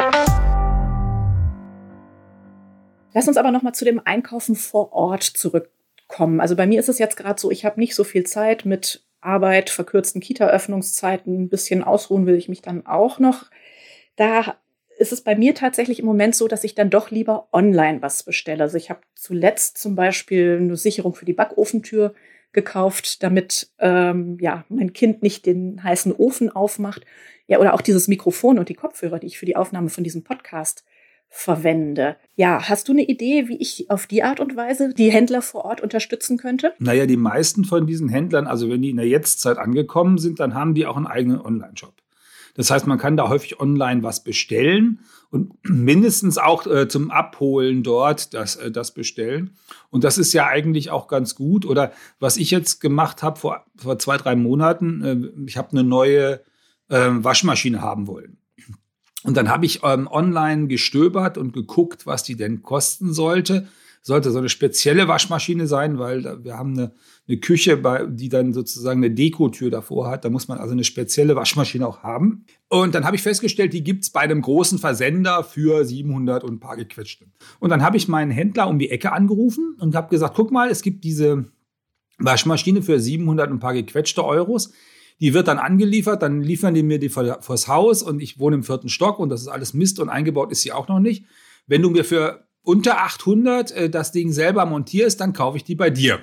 Lass 3.14 3.28
uns 3.28 3.38
aber 3.38 3.52
noch 3.52 3.64
mal 3.64 3.74
zu 3.74 3.86
dem 3.86 4.02
Einkaufen 4.04 4.56
vor 4.56 4.94
Ort 4.94 5.24
zurückkommen. 5.24 6.40
Also 6.40 6.56
bei 6.56 6.68
mir 6.68 6.80
ist 6.80 6.90
es 6.90 7.00
jetzt 7.00 7.18
gerade 7.18 7.40
so, 7.40 7.50
ich 7.50 7.66
habe 7.66 7.80
nicht 7.80 7.96
so 7.96 8.04
viel 8.04 8.26
Zeit 8.26 8.66
mit 8.66 9.07
Arbeit, 9.28 9.70
verkürzten 9.70 10.22
Kita-Öffnungszeiten, 10.22 11.44
ein 11.44 11.50
bisschen 11.50 11.84
ausruhen 11.84 12.26
will 12.26 12.36
ich 12.36 12.50
mich 12.50 12.62
dann 12.62 12.86
auch 12.88 13.20
noch. 13.20 13.52
Da 14.16 14.56
ist 14.98 15.12
es 15.12 15.22
bei 15.22 15.36
mir 15.36 15.54
tatsächlich 15.54 16.00
im 16.00 16.06
Moment 16.06 16.36
so, 16.36 16.48
dass 16.48 16.64
ich 16.64 16.74
dann 16.74 16.90
doch 16.90 17.12
lieber 17.12 17.50
online 17.52 18.02
was 18.02 18.24
bestelle. 18.24 18.64
Also 18.64 18.78
ich 18.78 18.90
habe 18.90 19.02
zuletzt 19.16 19.78
zum 19.78 19.96
Beispiel 19.96 20.58
eine 20.60 20.76
Sicherung 20.76 21.14
für 21.14 21.26
die 21.26 21.34
Backofentür 21.34 22.16
gekauft, 22.52 23.22
damit 23.22 23.70
ähm, 23.78 24.38
ja 24.42 24.66
mein 24.70 24.94
Kind 24.94 25.22
nicht 25.22 25.46
den 25.46 25.84
heißen 25.84 26.14
Ofen 26.14 26.50
aufmacht. 26.50 27.06
Ja, 27.46 27.60
oder 27.60 27.74
auch 27.74 27.82
dieses 27.82 28.08
Mikrofon 28.08 28.58
und 28.58 28.70
die 28.70 28.74
Kopfhörer, 28.74 29.20
die 29.20 29.28
ich 29.28 29.38
für 29.38 29.46
die 29.46 29.56
Aufnahme 29.56 29.90
von 29.90 30.04
diesem 30.04 30.24
Podcast 30.24 30.84
verwende. 31.30 32.18
Ja, 32.36 32.68
hast 32.68 32.88
du 32.88 32.94
eine 32.94 33.04
Idee, 33.04 33.48
wie 33.48 33.58
ich 33.58 33.90
auf 33.90 34.08
die 34.08 34.24
Art 34.24 34.40
und 34.40 34.56
Weise 34.56 34.94
die 34.94 35.12
Händler 35.12 35.42
vor 35.42 35.66
Ort 35.66 35.82
unterstützen 35.82 36.38
könnte? 36.38 36.74
Naja, 36.80 37.06
die 37.06 37.18
meisten 37.18 37.66
von 37.66 37.86
diesen 37.86 38.10
Händlern, 38.10 38.48
also 38.48 38.70
wenn 38.70 38.82
die 38.82 38.90
in 38.90 38.98
der 38.98 39.08
Jetztzeit 39.08 39.58
angekommen 39.58 40.18
sind, 40.18 40.40
dann 40.40 40.54
haben 40.54 40.74
die 40.74 40.86
auch 40.86 40.98
einen 40.98 41.08
eigenen 41.08 41.42
Online-Shop. 41.42 41.94
Das 42.58 42.72
heißt, 42.72 42.88
man 42.88 42.98
kann 42.98 43.18
da 43.18 43.30
häufig 43.30 43.60
online 43.60 44.02
was 44.02 44.24
bestellen 44.24 45.02
und 45.30 45.54
mindestens 45.64 46.38
auch 46.38 46.66
äh, 46.66 46.88
zum 46.88 47.12
Abholen 47.12 47.84
dort 47.84 48.34
das, 48.34 48.56
äh, 48.56 48.72
das 48.72 48.94
bestellen. 48.94 49.52
Und 49.92 50.04
das 50.04 50.18
ist 50.18 50.34
ja 50.34 50.48
eigentlich 50.48 50.90
auch 50.90 51.08
ganz 51.08 51.36
gut. 51.36 51.66
Oder 51.66 51.92
was 52.20 52.38
ich 52.38 52.50
jetzt 52.50 52.82
gemacht 52.82 53.22
habe 53.22 53.40
vor, 53.40 53.66
vor 53.76 54.00
zwei, 54.00 54.18
drei 54.18 54.36
Monaten, 54.36 55.04
äh, 55.04 55.46
ich 55.46 55.56
habe 55.56 55.72
eine 55.72 55.84
neue 55.84 56.42
ähm, 56.90 57.24
Waschmaschine 57.24 57.82
haben 57.82 58.08
wollen. 58.08 58.40
Und 59.24 59.36
dann 59.36 59.50
habe 59.50 59.66
ich 59.66 59.82
ähm, 59.84 60.08
online 60.08 60.68
gestöbert 60.68 61.38
und 61.38 61.54
geguckt, 61.54 62.06
was 62.06 62.24
die 62.24 62.36
denn 62.36 62.62
kosten 62.62 63.14
sollte. 63.14 63.68
Sollte 64.04 64.32
so 64.32 64.38
eine 64.38 64.48
spezielle 64.48 65.08
Waschmaschine 65.10 65.68
sein, 65.68 66.00
weil 66.00 66.44
wir 66.44 66.58
haben 66.58 66.74
eine, 66.74 66.94
eine 67.28 67.38
Küche, 67.40 67.76
bei, 67.76 68.06
die 68.06 68.30
dann 68.30 68.54
sozusagen 68.54 69.04
eine 69.04 69.14
Dekotür 69.14 69.70
davor 69.70 70.10
hat. 70.10 70.24
Da 70.24 70.30
muss 70.30 70.48
man 70.48 70.60
also 70.60 70.72
eine 70.72 70.86
spezielle 70.86 71.36
Waschmaschine 71.36 71.86
auch 71.86 72.04
haben. 72.04 72.46
Und 72.70 72.96
dann 72.96 73.04
habe 73.04 73.18
ich 73.18 73.24
festgestellt, 73.24 73.74
die 73.74 73.84
gibt 73.84 74.04
es 74.04 74.12
bei 74.12 74.22
einem 74.22 74.42
großen 74.42 74.78
Versender 74.80 75.44
für 75.44 75.84
700 75.84 76.44
und 76.44 76.54
ein 76.54 76.60
paar 76.60 76.78
gequetschte. 76.78 77.26
Und 77.60 77.70
dann 77.70 77.82
habe 77.82 77.98
ich 77.98 78.08
meinen 78.08 78.32
Händler 78.32 78.70
um 78.70 78.80
die 78.80 78.92
Ecke 78.92 79.12
angerufen 79.12 79.76
und 79.80 79.96
habe 79.96 80.10
gesagt, 80.10 80.36
guck 80.36 80.52
mal, 80.52 80.70
es 80.70 80.84
gibt 80.84 81.04
diese 81.04 81.46
Waschmaschine 82.20 82.84
für 82.84 83.00
700 83.00 83.50
und 83.50 83.58
ein 83.58 83.60
paar 83.60 83.74
gequetschte 83.74 84.24
Euros. 84.24 84.72
Die 85.20 85.34
wird 85.34 85.48
dann 85.48 85.58
angeliefert, 85.58 86.22
dann 86.22 86.42
liefern 86.42 86.74
die 86.74 86.84
mir 86.84 87.00
die 87.00 87.10
vors 87.10 87.68
Haus 87.68 88.04
und 88.04 88.22
ich 88.22 88.40
wohne 88.40 88.58
im 88.58 88.64
vierten 88.64 88.90
Stock 88.90 89.20
und 89.20 89.30
das 89.30 89.42
ist 89.42 89.48
alles 89.48 89.74
Mist 89.74 90.00
und 90.00 90.10
eingebaut 90.10 90.52
ist 90.52 90.62
sie 90.62 90.72
auch 90.72 90.88
noch 90.88 91.00
nicht. 91.00 91.26
Wenn 91.66 91.82
du 91.82 91.90
mir 91.90 92.06
für 92.06 92.48
unter 92.62 93.00
800 93.00 93.72
äh, 93.72 93.90
das 93.90 94.12
Ding 94.12 94.32
selber 94.32 94.66
montierst, 94.66 95.20
dann 95.20 95.34
kaufe 95.34 95.58
ich 95.58 95.64
die 95.64 95.76
bei 95.76 95.90
dir. 95.90 96.20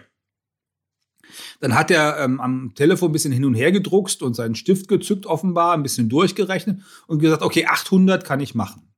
Dann 1.60 1.74
hat 1.74 1.90
er 1.90 2.18
ähm, 2.20 2.40
am 2.40 2.74
Telefon 2.74 3.10
ein 3.10 3.12
bisschen 3.12 3.32
hin 3.32 3.44
und 3.44 3.54
her 3.54 3.72
gedruckst 3.72 4.22
und 4.22 4.34
seinen 4.34 4.54
Stift 4.54 4.88
gezückt 4.88 5.26
offenbar, 5.26 5.74
ein 5.74 5.82
bisschen 5.82 6.08
durchgerechnet 6.08 6.80
und 7.06 7.18
gesagt, 7.18 7.42
okay, 7.42 7.66
800 7.66 8.24
kann 8.24 8.40
ich 8.40 8.54
machen. 8.54 8.92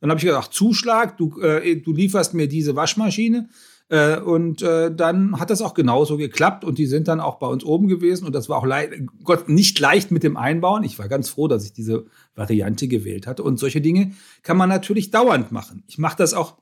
Dann 0.00 0.10
habe 0.10 0.18
ich 0.18 0.26
gesagt, 0.26 0.52
Zuschlag, 0.52 1.16
du, 1.16 1.40
äh, 1.40 1.76
du 1.76 1.92
lieferst 1.92 2.34
mir 2.34 2.48
diese 2.48 2.76
Waschmaschine. 2.76 3.48
Äh, 3.90 4.20
und 4.20 4.62
äh, 4.62 4.94
dann 4.94 5.40
hat 5.40 5.50
das 5.50 5.62
auch 5.62 5.74
genauso 5.74 6.16
geklappt 6.16 6.64
und 6.64 6.78
die 6.78 6.86
sind 6.86 7.08
dann 7.08 7.20
auch 7.20 7.38
bei 7.38 7.46
uns 7.46 7.64
oben 7.64 7.88
gewesen 7.88 8.26
und 8.26 8.34
das 8.34 8.48
war 8.48 8.58
auch 8.58 8.66
Gott 9.24 9.48
nicht 9.48 9.78
leicht 9.78 10.10
mit 10.10 10.22
dem 10.22 10.36
Einbauen. 10.36 10.84
Ich 10.84 10.98
war 10.98 11.08
ganz 11.08 11.30
froh, 11.30 11.48
dass 11.48 11.64
ich 11.64 11.72
diese 11.72 12.04
Variante 12.34 12.86
gewählt 12.86 13.26
hatte 13.26 13.42
und 13.42 13.58
solche 13.58 13.80
Dinge 13.80 14.12
kann 14.42 14.58
man 14.58 14.68
natürlich 14.68 15.10
dauernd 15.10 15.52
machen. 15.52 15.84
Ich 15.88 15.96
mache 15.96 16.18
das 16.18 16.34
auch 16.34 16.58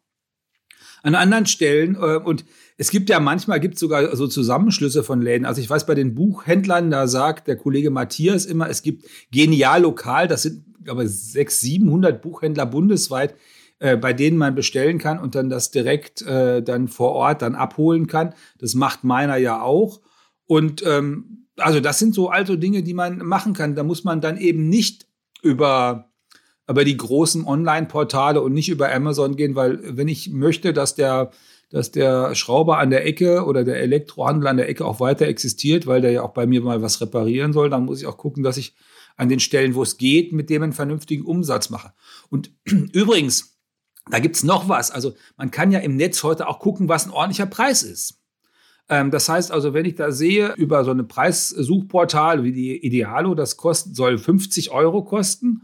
an 1.03 1.17
anderen 1.17 1.47
Stellen 1.47 1.97
äh, 1.97 2.17
und 2.17 2.45
es 2.77 2.91
gibt 2.91 3.09
ja 3.11 3.19
manchmal 3.19 3.59
gibt 3.59 3.79
sogar 3.79 4.15
so 4.15 4.29
Zusammenschlüsse 4.29 5.03
von 5.03 5.21
Läden. 5.21 5.47
Also 5.47 5.61
ich 5.61 5.69
weiß 5.69 5.87
bei 5.87 5.95
den 5.95 6.15
Buchhändlern, 6.15 6.91
da 6.91 7.09
sagt 7.09 7.49
der 7.49 7.57
Kollege 7.57 7.91
Matthias 7.91 8.45
immer, 8.45 8.69
es 8.69 8.83
gibt 8.83 9.05
genial 9.33 9.83
lokal, 9.83 10.29
das 10.29 10.43
sind 10.43 10.65
ich 10.87 11.09
600, 11.09 11.51
700 11.51 12.23
Buchhändler 12.23 12.67
bundesweit, 12.67 13.35
äh, 13.79 13.97
bei 13.97 14.13
denen 14.13 14.39
man 14.39 14.55
bestellen 14.55 14.99
kann 14.99 15.19
und 15.19 15.35
dann 15.35 15.51
das 15.51 15.71
direkt 15.71 16.23
äh, 16.23 16.63
dann 16.63 16.89
vor 16.89 17.13
Ort 17.13 17.43
dann 17.43 17.55
abholen 17.55 18.07
kann. 18.07 18.35
Das 18.59 18.75
macht 18.75 19.05
meiner 19.05 19.37
ja 19.37 19.63
auch. 19.63 20.01
Und 20.47 20.85
ähm, 20.87 21.49
also 21.57 21.81
das 21.81 21.99
sind 21.99 22.15
so 22.15 22.29
also 22.29 22.57
Dinge, 22.57 22.83
die 22.83 22.95
man 22.95 23.19
machen 23.19 23.53
kann. 23.53 23.75
Da 23.75 23.83
muss 23.83 24.05
man 24.05 24.21
dann 24.21 24.39
eben 24.39 24.69
nicht 24.69 25.07
über 25.43 26.11
über 26.69 26.85
die 26.85 26.97
großen 26.97 27.45
Online-Portale 27.45 28.41
und 28.41 28.53
nicht 28.53 28.69
über 28.69 28.93
Amazon 28.93 29.37
gehen, 29.37 29.55
weil 29.55 29.79
wenn 29.97 30.09
ich 30.09 30.31
möchte, 30.31 30.73
dass 30.73 30.95
der, 30.95 31.31
dass 31.71 31.93
der 31.93 32.35
Schrauber 32.35 32.79
an 32.79 32.91
der 32.91 33.07
Ecke 33.07 33.45
oder 33.45 33.65
der 33.65 33.81
Elektrohandel 33.81 34.49
an 34.49 34.57
der 34.57 34.69
Ecke 34.69 34.85
auch 34.85 34.99
weiter 34.99 35.27
existiert, 35.27 35.87
weil 35.87 36.01
der 36.01 36.11
ja 36.11 36.23
auch 36.23 36.33
bei 36.33 36.47
mir 36.47 36.63
mal 36.63 36.83
was 36.83 37.01
reparieren 37.01 37.53
soll, 37.53 37.71
dann 37.71 37.85
muss 37.85 38.01
ich 38.01 38.07
auch 38.07 38.17
gucken, 38.17 38.43
dass 38.43 38.57
ich 38.57 38.75
an 39.17 39.29
den 39.29 39.41
Stellen, 39.41 39.75
wo 39.75 39.83
es 39.83 39.97
geht, 39.97 40.33
mit 40.33 40.51
dem 40.51 40.63
einen 40.63 40.73
vernünftigen 40.73 41.25
Umsatz 41.25 41.71
mache. 41.71 41.93
Und 42.31 42.51
übrigens, 42.93 43.56
da 44.11 44.19
gibt's 44.19 44.45
noch 44.45 44.69
was. 44.69 44.91
Also 44.91 45.15
man 45.37 45.51
kann 45.51 45.73
ja 45.73 45.81
im 45.81 45.97
Netz 45.97 46.23
heute 46.23 46.49
auch 46.49 46.59
gucken, 46.59 46.89
was 46.89 47.07
ein 47.07 47.13
ordentlicher 47.13 47.47
Preis 47.47 47.83
ist. 47.83 48.21
Ähm, 48.89 49.11
das 49.11 49.29
heißt 49.29 49.51
also, 49.51 49.75
wenn 49.75 49.85
ich 49.85 49.97
da 49.97 50.13
sehe, 50.13 50.55
über 50.57 50.85
so 50.85 50.91
eine 50.91 51.05
Preissuchportal 51.05 52.45
wie 52.45 52.53
die 52.53 52.85
Idealo, 52.85 53.35
das 53.35 53.57
kostet, 53.57 53.97
soll 53.97 54.19
50 54.19 54.71
Euro 54.71 55.03
kosten, 55.05 55.63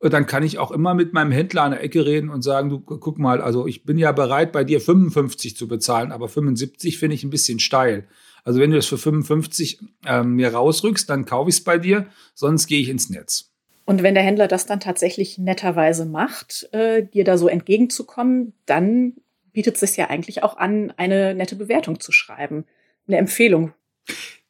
äh, 0.00 0.08
dann 0.08 0.26
kann 0.26 0.42
ich 0.42 0.58
auch 0.58 0.70
immer 0.70 0.94
mit 0.94 1.12
meinem 1.12 1.32
Händler 1.32 1.62
an 1.62 1.72
der 1.72 1.82
Ecke 1.82 2.06
reden 2.06 2.30
und 2.30 2.42
sagen, 2.42 2.70
du 2.70 2.80
guck 2.80 3.18
mal, 3.18 3.40
also 3.40 3.66
ich 3.66 3.84
bin 3.84 3.98
ja 3.98 4.12
bereit, 4.12 4.52
bei 4.52 4.64
dir 4.64 4.80
55 4.80 5.56
zu 5.56 5.66
bezahlen, 5.66 6.12
aber 6.12 6.28
75 6.28 6.98
finde 6.98 7.14
ich 7.14 7.24
ein 7.24 7.30
bisschen 7.30 7.58
steil. 7.58 8.08
Also 8.44 8.60
wenn 8.60 8.70
du 8.70 8.76
das 8.76 8.86
für 8.86 8.98
55 8.98 9.80
ähm, 10.06 10.34
mir 10.34 10.54
rausrückst, 10.54 11.10
dann 11.10 11.24
kaufe 11.24 11.50
ich 11.50 11.56
es 11.56 11.64
bei 11.64 11.76
dir, 11.76 12.06
sonst 12.34 12.66
gehe 12.66 12.80
ich 12.80 12.88
ins 12.88 13.10
Netz. 13.10 13.49
Und 13.90 14.04
wenn 14.04 14.14
der 14.14 14.22
Händler 14.22 14.46
das 14.46 14.66
dann 14.66 14.78
tatsächlich 14.78 15.36
netterweise 15.36 16.06
macht, 16.06 16.68
äh, 16.72 17.02
dir 17.02 17.24
da 17.24 17.36
so 17.36 17.48
entgegenzukommen, 17.48 18.52
dann 18.64 19.14
bietet 19.52 19.74
es 19.74 19.80
sich 19.80 19.96
ja 19.96 20.08
eigentlich 20.08 20.44
auch 20.44 20.56
an, 20.56 20.92
eine 20.96 21.34
nette 21.34 21.56
Bewertung 21.56 21.98
zu 21.98 22.12
schreiben, 22.12 22.66
eine 23.08 23.16
Empfehlung. 23.16 23.72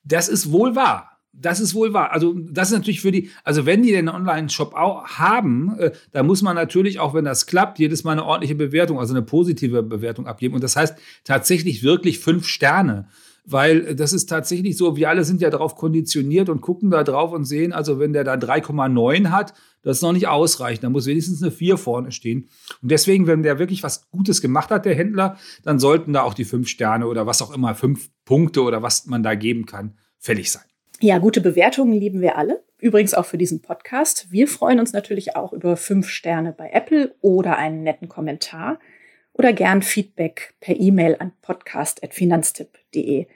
Das 0.05 0.29
ist 0.29 0.53
wohl 0.53 0.77
wahr. 0.77 1.23
Das 1.33 1.59
ist 1.59 1.75
wohl 1.75 1.95
wahr. 1.95 2.13
Also, 2.13 2.35
das 2.35 2.69
ist 2.69 2.77
natürlich 2.77 3.01
für 3.01 3.13
die, 3.13 3.31
also 3.43 3.65
wenn 3.65 3.83
die 3.83 3.93
den 3.93 4.11
Online-Shop 4.11 4.75
haben, 4.75 5.75
äh, 5.79 5.93
da 6.13 6.23
muss 6.23 6.43
man 6.43 6.55
natürlich 6.55 7.01
auch, 7.01 7.15
wenn 7.15 7.25
das 7.25 7.47
klappt, 7.47 7.79
jedes 7.79 8.05
Mal 8.05 8.13
eine 8.13 8.27
ordentliche 8.27 8.57
Bewertung, 8.57 8.99
also 8.99 9.15
eine 9.15 9.23
positive 9.23 9.83
Bewertung 9.83 10.27
abgeben. 10.27 10.55
Und 10.55 10.63
das 10.63 10.77
heißt 10.77 10.99
tatsächlich 11.25 11.83
wirklich 11.83 12.19
fünf 12.19 12.47
Sterne 12.47 13.09
weil 13.53 13.95
das 13.95 14.13
ist 14.13 14.27
tatsächlich 14.27 14.77
so, 14.77 14.97
wir 14.97 15.09
alle 15.09 15.25
sind 15.25 15.41
ja 15.41 15.51
darauf 15.51 15.75
konditioniert 15.75 16.49
und 16.49 16.61
gucken 16.61 16.91
da 16.91 17.03
drauf 17.03 17.33
und 17.33 17.45
sehen, 17.45 17.73
also 17.73 17.99
wenn 17.99 18.13
der 18.13 18.25
da 18.25 18.35
3,9 18.35 19.31
hat, 19.31 19.55
das 19.83 19.99
ist 19.99 20.03
noch 20.03 20.13
nicht 20.13 20.29
ausreichend, 20.29 20.85
da 20.85 20.91
muss 20.91 21.07
wenigstens 21.07 21.43
eine 21.43 21.51
4 21.51 21.79
vorne 21.79 22.13
stehen. 22.13 22.49
Und 22.83 22.91
deswegen, 22.91 23.27
wenn 23.27 23.43
der 23.43 23.59
wirklich 23.59 23.83
was 23.83 24.11
Gutes 24.11 24.41
gemacht 24.43 24.71
hat, 24.71 24.85
der 24.85 24.95
Händler, 24.95 25.39
dann 25.65 25.79
sollten 25.79 26.13
da 26.13 26.23
auch 26.23 26.35
die 26.35 26.45
fünf 26.45 26.69
Sterne 26.69 27.07
oder 27.07 27.27
was 27.27 27.43
auch 27.43 27.55
immer, 27.55 27.75
fünf 27.75 28.11
Punkte 28.25 28.63
oder 28.63 28.83
was 28.83 29.07
man 29.07 29.23
da 29.23 29.35
geben 29.35 29.67
kann, 29.67 29.97
fällig 30.19 30.53
sein. 30.53 30.65
Ja, 31.01 31.19
gute 31.19 31.41
Bewertungen 31.41 31.95
lieben 31.95 32.21
wir 32.21 32.37
alle. 32.37 32.63
Übrigens 32.79 33.15
auch 33.15 33.25
für 33.25 33.39
diesen 33.39 33.63
Podcast. 33.63 34.31
Wir 34.31 34.49
freuen 34.49 34.81
uns 34.81 34.93
natürlich 34.93 35.35
auch 35.35 35.53
über 35.53 35.77
fünf 35.77 36.09
Sterne 36.09 36.53
bei 36.53 36.71
Apple 36.71 37.15
oder 37.21 37.57
einen 37.57 37.83
netten 37.83 38.09
Kommentar 38.09 38.79
oder 39.33 39.53
gern 39.53 39.81
Feedback 39.81 40.55
per 40.61 40.79
E-Mail 40.79 41.17
an 41.19 41.33
podcast.finanztipp.de. 41.41 43.27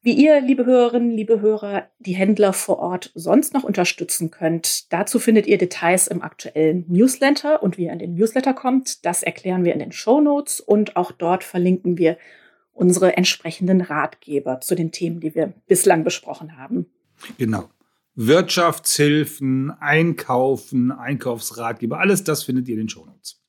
Wie 0.00 0.12
ihr, 0.12 0.40
liebe 0.40 0.64
Hörerinnen, 0.64 1.10
liebe 1.10 1.40
Hörer, 1.40 1.88
die 1.98 2.14
Händler 2.14 2.52
vor 2.52 2.78
Ort 2.78 3.10
sonst 3.16 3.52
noch 3.52 3.64
unterstützen 3.64 4.30
könnt, 4.30 4.92
dazu 4.92 5.18
findet 5.18 5.48
ihr 5.48 5.58
Details 5.58 6.06
im 6.06 6.22
aktuellen 6.22 6.84
Newsletter 6.88 7.64
und 7.64 7.78
wie 7.78 7.86
ihr 7.86 7.92
an 7.92 7.98
den 7.98 8.14
Newsletter 8.14 8.54
kommt, 8.54 9.04
das 9.04 9.24
erklären 9.24 9.64
wir 9.64 9.72
in 9.72 9.80
den 9.80 9.90
Show 9.90 10.20
Notes 10.20 10.60
und 10.60 10.96
auch 10.96 11.10
dort 11.10 11.42
verlinken 11.42 11.98
wir 11.98 12.16
unsere 12.72 13.16
entsprechenden 13.16 13.80
Ratgeber 13.80 14.60
zu 14.60 14.76
den 14.76 14.92
Themen, 14.92 15.18
die 15.18 15.34
wir 15.34 15.52
bislang 15.66 16.04
besprochen 16.04 16.56
haben. 16.56 16.86
Genau. 17.36 17.68
Wirtschaftshilfen, 18.14 19.72
Einkaufen, 19.80 20.92
Einkaufsratgeber, 20.92 21.98
alles 21.98 22.22
das 22.22 22.44
findet 22.44 22.68
ihr 22.68 22.74
in 22.74 22.82
den 22.82 22.88
Show 22.88 23.04
Notes. 23.04 23.40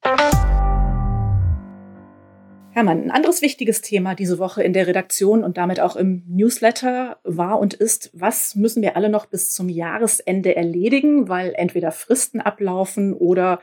Hermann, 2.80 3.04
ein 3.04 3.12
anderes 3.12 3.42
wichtiges 3.42 3.82
Thema 3.82 4.16
diese 4.16 4.40
Woche 4.40 4.64
in 4.64 4.72
der 4.72 4.88
Redaktion 4.88 5.44
und 5.44 5.58
damit 5.58 5.82
auch 5.82 5.98
im 5.98 6.24
Newsletter 6.30 7.18
war 7.26 7.60
und 7.60 7.74
ist, 7.74 8.10
was 8.14 8.56
müssen 8.56 8.82
wir 8.82 8.96
alle 8.96 9.10
noch 9.10 9.26
bis 9.26 9.52
zum 9.52 9.68
Jahresende 9.68 10.56
erledigen, 10.56 11.28
weil 11.28 11.54
entweder 11.58 11.92
Fristen 11.92 12.40
ablaufen 12.40 13.14
oder 13.14 13.60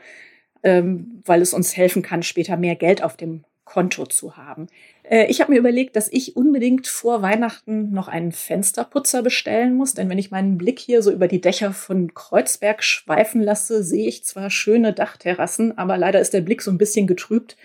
ähm, 0.61 1.23
weil 1.25 1.41
es 1.41 1.55
uns 1.55 1.75
helfen 1.75 2.03
kann, 2.03 2.21
später 2.21 2.57
mehr 2.57 2.75
Geld 2.75 3.01
auf 3.03 3.17
dem 3.17 3.43
Konto 3.65 4.05
zu 4.05 4.37
haben. 4.37 4.67
Äh, 5.01 5.25
ich 5.25 5.41
habe 5.41 5.51
mir 5.51 5.57
überlegt, 5.57 5.95
dass 5.95 6.11
ich 6.11 6.35
unbedingt 6.35 6.85
vor 6.85 7.23
Weihnachten 7.23 7.89
noch 7.89 8.09
einen 8.09 8.31
Fensterputzer 8.31 9.23
bestellen 9.23 9.73
muss, 9.73 9.95
denn 9.95 10.09
wenn 10.09 10.19
ich 10.19 10.29
meinen 10.29 10.59
Blick 10.59 10.77
hier 10.77 11.01
so 11.01 11.11
über 11.11 11.27
die 11.27 11.41
Dächer 11.41 11.73
von 11.73 12.13
Kreuzberg 12.13 12.83
schweifen 12.83 13.41
lasse, 13.41 13.81
sehe 13.81 14.07
ich 14.07 14.23
zwar 14.25 14.51
schöne 14.51 14.93
Dachterrassen, 14.93 15.75
aber 15.75 15.97
leider 15.97 16.21
ist 16.21 16.35
der 16.35 16.41
Blick 16.41 16.61
so 16.61 16.69
ein 16.69 16.77
bisschen 16.77 17.07
getrübt 17.07 17.57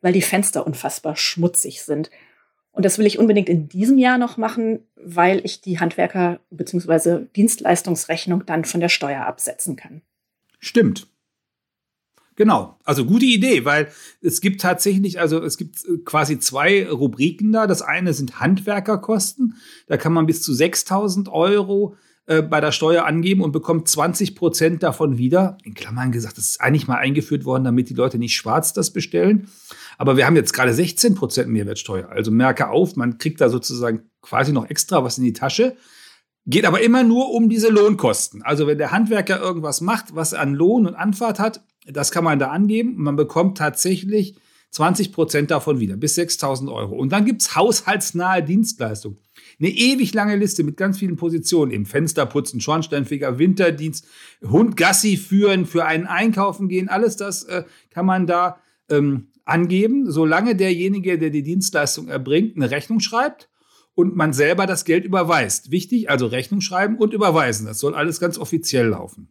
weil 0.00 0.12
die 0.12 0.22
Fenster 0.22 0.66
unfassbar 0.66 1.16
schmutzig 1.16 1.82
sind. 1.82 2.10
Und 2.72 2.84
das 2.84 2.98
will 2.98 3.06
ich 3.06 3.18
unbedingt 3.18 3.48
in 3.48 3.68
diesem 3.68 3.98
Jahr 3.98 4.18
noch 4.18 4.36
machen, 4.36 4.80
weil 4.94 5.44
ich 5.44 5.60
die 5.60 5.78
Handwerker- 5.78 6.40
bzw. 6.50 7.26
Dienstleistungsrechnung 7.34 8.46
dann 8.46 8.64
von 8.64 8.80
der 8.80 8.88
Steuer 8.88 9.26
absetzen 9.26 9.76
kann. 9.76 10.02
Stimmt. 10.58 11.08
Genau, 12.36 12.78
also 12.84 13.04
gute 13.04 13.26
Idee, 13.26 13.66
weil 13.66 13.88
es 14.22 14.40
gibt 14.40 14.62
tatsächlich, 14.62 15.20
also 15.20 15.42
es 15.42 15.58
gibt 15.58 15.84
äh, 15.84 15.98
quasi 16.04 16.38
zwei 16.38 16.88
Rubriken 16.88 17.52
da. 17.52 17.66
Das 17.66 17.82
eine 17.82 18.14
sind 18.14 18.40
Handwerkerkosten. 18.40 19.56
Da 19.88 19.98
kann 19.98 20.14
man 20.14 20.24
bis 20.24 20.40
zu 20.40 20.54
6000 20.54 21.28
Euro 21.28 21.96
äh, 22.24 22.42
bei 22.42 22.60
der 22.60 22.72
Steuer 22.72 23.04
angeben 23.04 23.42
und 23.42 23.52
bekommt 23.52 23.88
20 23.88 24.36
Prozent 24.36 24.82
davon 24.82 25.18
wieder. 25.18 25.58
In 25.64 25.74
Klammern 25.74 26.12
gesagt, 26.12 26.38
das 26.38 26.46
ist 26.46 26.60
eigentlich 26.60 26.86
mal 26.86 26.96
eingeführt 26.96 27.44
worden, 27.44 27.64
damit 27.64 27.90
die 27.90 27.94
Leute 27.94 28.18
nicht 28.18 28.36
schwarz 28.36 28.72
das 28.72 28.92
bestellen. 28.92 29.48
Aber 30.00 30.16
wir 30.16 30.24
haben 30.24 30.34
jetzt 30.34 30.54
gerade 30.54 30.72
16 30.72 31.14
Prozent 31.14 31.50
Mehrwertsteuer. 31.50 32.08
Also 32.08 32.30
merke 32.30 32.70
auf, 32.70 32.96
man 32.96 33.18
kriegt 33.18 33.38
da 33.38 33.50
sozusagen 33.50 34.08
quasi 34.22 34.50
noch 34.50 34.70
extra 34.70 35.04
was 35.04 35.18
in 35.18 35.24
die 35.24 35.34
Tasche. 35.34 35.76
Geht 36.46 36.64
aber 36.64 36.80
immer 36.80 37.02
nur 37.02 37.34
um 37.34 37.50
diese 37.50 37.68
Lohnkosten. 37.68 38.40
Also 38.40 38.66
wenn 38.66 38.78
der 38.78 38.92
Handwerker 38.92 39.38
irgendwas 39.38 39.82
macht, 39.82 40.14
was 40.14 40.32
an 40.32 40.54
Lohn 40.54 40.86
und 40.86 40.94
Anfahrt 40.94 41.38
hat, 41.38 41.62
das 41.86 42.12
kann 42.12 42.24
man 42.24 42.38
da 42.38 42.48
angeben. 42.48 42.94
Man 42.96 43.14
bekommt 43.14 43.58
tatsächlich 43.58 44.36
20 44.70 45.12
Prozent 45.12 45.50
davon 45.50 45.80
wieder, 45.80 45.98
bis 45.98 46.14
6000 46.14 46.70
Euro. 46.70 46.96
Und 46.96 47.12
dann 47.12 47.26
gibt 47.26 47.42
es 47.42 47.54
haushaltsnahe 47.54 48.42
Dienstleistungen. 48.42 49.18
Eine 49.58 49.68
ewig 49.68 50.14
lange 50.14 50.36
Liste 50.36 50.64
mit 50.64 50.78
ganz 50.78 50.98
vielen 50.98 51.16
Positionen. 51.16 51.72
Im 51.72 51.84
Fensterputzen, 51.84 52.62
Schornsteinfeger, 52.62 53.38
Winterdienst, 53.38 54.06
Hund 54.42 54.78
Gassi 54.78 55.18
führen, 55.18 55.66
für 55.66 55.84
einen 55.84 56.06
Einkaufen 56.06 56.68
gehen. 56.68 56.88
Alles 56.88 57.16
das 57.16 57.44
äh, 57.44 57.64
kann 57.90 58.06
man 58.06 58.26
da 58.26 58.60
ähm, 58.88 59.29
angeben, 59.50 60.10
solange 60.10 60.56
derjenige, 60.56 61.18
der 61.18 61.30
die 61.30 61.42
Dienstleistung 61.42 62.08
erbringt, 62.08 62.56
eine 62.56 62.70
Rechnung 62.70 63.00
schreibt 63.00 63.50
und 63.94 64.16
man 64.16 64.32
selber 64.32 64.66
das 64.66 64.84
Geld 64.84 65.04
überweist. 65.04 65.70
Wichtig, 65.70 66.08
also 66.08 66.26
Rechnung 66.26 66.60
schreiben 66.60 66.96
und 66.96 67.12
überweisen. 67.12 67.66
Das 67.66 67.78
soll 67.78 67.94
alles 67.94 68.20
ganz 68.20 68.38
offiziell 68.38 68.88
laufen. 68.88 69.28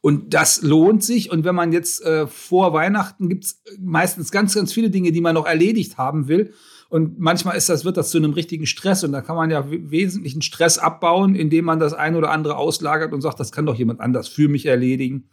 Und 0.00 0.34
das 0.34 0.62
lohnt 0.62 1.02
sich. 1.02 1.30
Und 1.30 1.44
wenn 1.44 1.54
man 1.54 1.72
jetzt 1.72 2.02
äh, 2.02 2.26
vor 2.26 2.72
Weihnachten 2.72 3.28
gibt 3.28 3.44
es 3.44 3.62
meistens 3.78 4.30
ganz, 4.30 4.54
ganz 4.54 4.72
viele 4.72 4.90
Dinge, 4.90 5.12
die 5.12 5.20
man 5.20 5.34
noch 5.34 5.46
erledigt 5.46 5.98
haben 5.98 6.28
will. 6.28 6.52
Und 6.88 7.18
manchmal 7.18 7.56
ist 7.56 7.68
das, 7.68 7.84
wird 7.84 7.96
das 7.96 8.10
zu 8.10 8.18
einem 8.18 8.32
richtigen 8.32 8.66
Stress. 8.66 9.04
Und 9.04 9.12
da 9.12 9.20
kann 9.20 9.36
man 9.36 9.50
ja 9.50 9.66
wesentlichen 9.68 10.42
Stress 10.42 10.78
abbauen, 10.78 11.34
indem 11.34 11.64
man 11.64 11.78
das 11.78 11.92
eine 11.92 12.16
oder 12.16 12.30
andere 12.30 12.56
auslagert 12.56 13.12
und 13.12 13.20
sagt, 13.20 13.40
das 13.40 13.52
kann 13.52 13.66
doch 13.66 13.76
jemand 13.76 14.00
anders 14.00 14.28
für 14.28 14.48
mich 14.48 14.66
erledigen. 14.66 15.28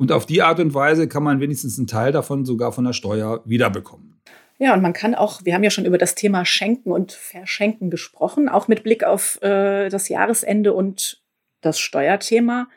Und 0.00 0.12
auf 0.12 0.24
die 0.24 0.40
Art 0.40 0.58
und 0.60 0.72
Weise 0.72 1.08
kann 1.08 1.22
man 1.22 1.40
wenigstens 1.40 1.76
einen 1.76 1.86
Teil 1.86 2.10
davon 2.10 2.46
sogar 2.46 2.72
von 2.72 2.86
der 2.86 2.94
Steuer 2.94 3.42
wiederbekommen. 3.44 4.18
Ja, 4.58 4.72
und 4.72 4.80
man 4.80 4.94
kann 4.94 5.14
auch, 5.14 5.44
wir 5.44 5.52
haben 5.52 5.62
ja 5.62 5.68
schon 5.68 5.84
über 5.84 5.98
das 5.98 6.14
Thema 6.14 6.46
Schenken 6.46 6.90
und 6.90 7.12
Verschenken 7.12 7.90
gesprochen, 7.90 8.48
auch 8.48 8.66
mit 8.66 8.82
Blick 8.82 9.04
auf 9.04 9.38
äh, 9.42 9.90
das 9.90 10.08
Jahresende 10.08 10.72
und 10.72 11.22
das 11.60 11.78
Steuerthema 11.78 12.68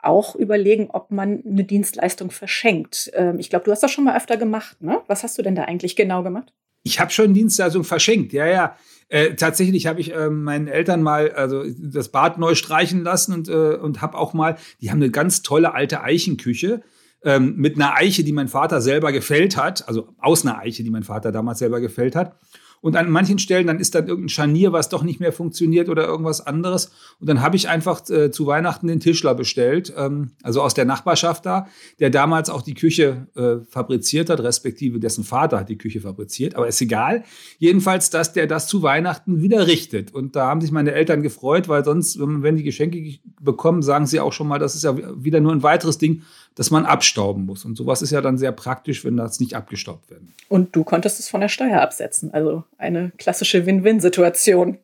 auch 0.00 0.36
überlegen, 0.36 0.90
ob 0.90 1.10
man 1.10 1.42
eine 1.42 1.64
Dienstleistung 1.64 2.30
verschenkt. 2.30 3.10
Ähm, 3.14 3.38
ich 3.38 3.48
glaube, 3.48 3.64
du 3.64 3.70
hast 3.70 3.82
das 3.82 3.90
schon 3.90 4.04
mal 4.04 4.18
öfter 4.18 4.36
gemacht. 4.36 4.82
Ne? 4.82 5.00
Was 5.06 5.22
hast 5.22 5.38
du 5.38 5.42
denn 5.42 5.54
da 5.54 5.64
eigentlich 5.64 5.96
genau 5.96 6.22
gemacht? 6.22 6.52
Ich 6.82 7.00
habe 7.00 7.10
schon 7.10 7.32
Dienstleistungen 7.32 7.86
verschenkt, 7.86 8.34
ja, 8.34 8.46
ja. 8.46 8.76
Äh, 9.08 9.34
tatsächlich 9.34 9.86
habe 9.86 10.00
ich 10.00 10.14
äh, 10.14 10.28
meinen 10.28 10.68
Eltern 10.68 11.02
mal 11.02 11.32
also 11.32 11.64
das 11.78 12.10
Bad 12.10 12.38
neu 12.38 12.54
streichen 12.54 13.02
lassen 13.02 13.32
und, 13.32 13.48
äh, 13.48 13.76
und 13.76 14.02
habe 14.02 14.18
auch 14.18 14.34
mal, 14.34 14.56
die 14.80 14.90
haben 14.90 14.98
eine 14.98 15.10
ganz 15.10 15.42
tolle 15.42 15.72
alte 15.72 16.02
Eichenküche 16.02 16.82
ähm, 17.24 17.56
mit 17.56 17.76
einer 17.76 17.94
Eiche, 17.94 18.22
die 18.22 18.32
mein 18.32 18.48
Vater 18.48 18.80
selber 18.80 19.10
gefällt 19.12 19.56
hat, 19.56 19.88
also 19.88 20.14
aus 20.18 20.44
einer 20.44 20.58
Eiche, 20.58 20.84
die 20.84 20.90
mein 20.90 21.04
Vater 21.04 21.32
damals 21.32 21.58
selber 21.58 21.80
gefällt 21.80 22.14
hat. 22.14 22.36
Und 22.80 22.96
an 22.96 23.10
manchen 23.10 23.38
Stellen, 23.38 23.66
dann 23.66 23.80
ist 23.80 23.94
dann 23.94 24.06
irgendein 24.06 24.28
Scharnier, 24.28 24.72
was 24.72 24.88
doch 24.88 25.02
nicht 25.02 25.20
mehr 25.20 25.32
funktioniert 25.32 25.88
oder 25.88 26.06
irgendwas 26.06 26.46
anderes. 26.46 26.90
Und 27.20 27.28
dann 27.28 27.42
habe 27.42 27.56
ich 27.56 27.68
einfach 27.68 28.08
äh, 28.10 28.30
zu 28.30 28.46
Weihnachten 28.46 28.86
den 28.86 29.00
Tischler 29.00 29.34
bestellt, 29.34 29.92
ähm, 29.96 30.32
also 30.42 30.62
aus 30.62 30.74
der 30.74 30.84
Nachbarschaft 30.84 31.46
da, 31.46 31.66
der 31.98 32.10
damals 32.10 32.50
auch 32.50 32.62
die 32.62 32.74
Küche 32.74 33.26
äh, 33.34 33.64
fabriziert 33.68 34.30
hat, 34.30 34.40
respektive 34.40 35.00
dessen 35.00 35.24
Vater 35.24 35.60
hat 35.60 35.68
die 35.68 35.78
Küche 35.78 36.00
fabriziert. 36.00 36.54
Aber 36.54 36.68
ist 36.68 36.80
egal. 36.80 37.24
Jedenfalls, 37.58 38.10
dass 38.10 38.32
der 38.32 38.46
das 38.46 38.68
zu 38.68 38.82
Weihnachten 38.82 39.42
wieder 39.42 39.66
richtet. 39.66 40.12
Und 40.12 40.36
da 40.36 40.46
haben 40.46 40.60
sich 40.60 40.70
meine 40.70 40.92
Eltern 40.92 41.22
gefreut, 41.22 41.68
weil 41.68 41.84
sonst, 41.84 42.18
wenn 42.20 42.56
die 42.56 42.62
Geschenke 42.62 43.18
bekommen, 43.40 43.82
sagen 43.82 44.06
sie 44.06 44.20
auch 44.20 44.32
schon 44.32 44.48
mal, 44.48 44.58
das 44.58 44.74
ist 44.74 44.84
ja 44.84 44.96
wieder 45.22 45.40
nur 45.40 45.52
ein 45.52 45.62
weiteres 45.62 45.98
Ding, 45.98 46.22
das 46.54 46.70
man 46.70 46.86
abstauben 46.86 47.44
muss. 47.46 47.64
Und 47.64 47.76
sowas 47.76 48.02
ist 48.02 48.10
ja 48.10 48.20
dann 48.20 48.38
sehr 48.38 48.52
praktisch, 48.52 49.04
wenn 49.04 49.16
das 49.16 49.40
nicht 49.40 49.54
abgestaubt 49.54 50.10
wird. 50.10 50.22
Und 50.48 50.74
du 50.74 50.84
konntest 50.84 51.20
es 51.20 51.28
von 51.28 51.40
der 51.40 51.48
Steuer 51.48 51.80
absetzen. 51.80 52.32
Also 52.32 52.64
eine 52.76 53.12
klassische 53.18 53.66
Win-Win-Situation. 53.66 54.78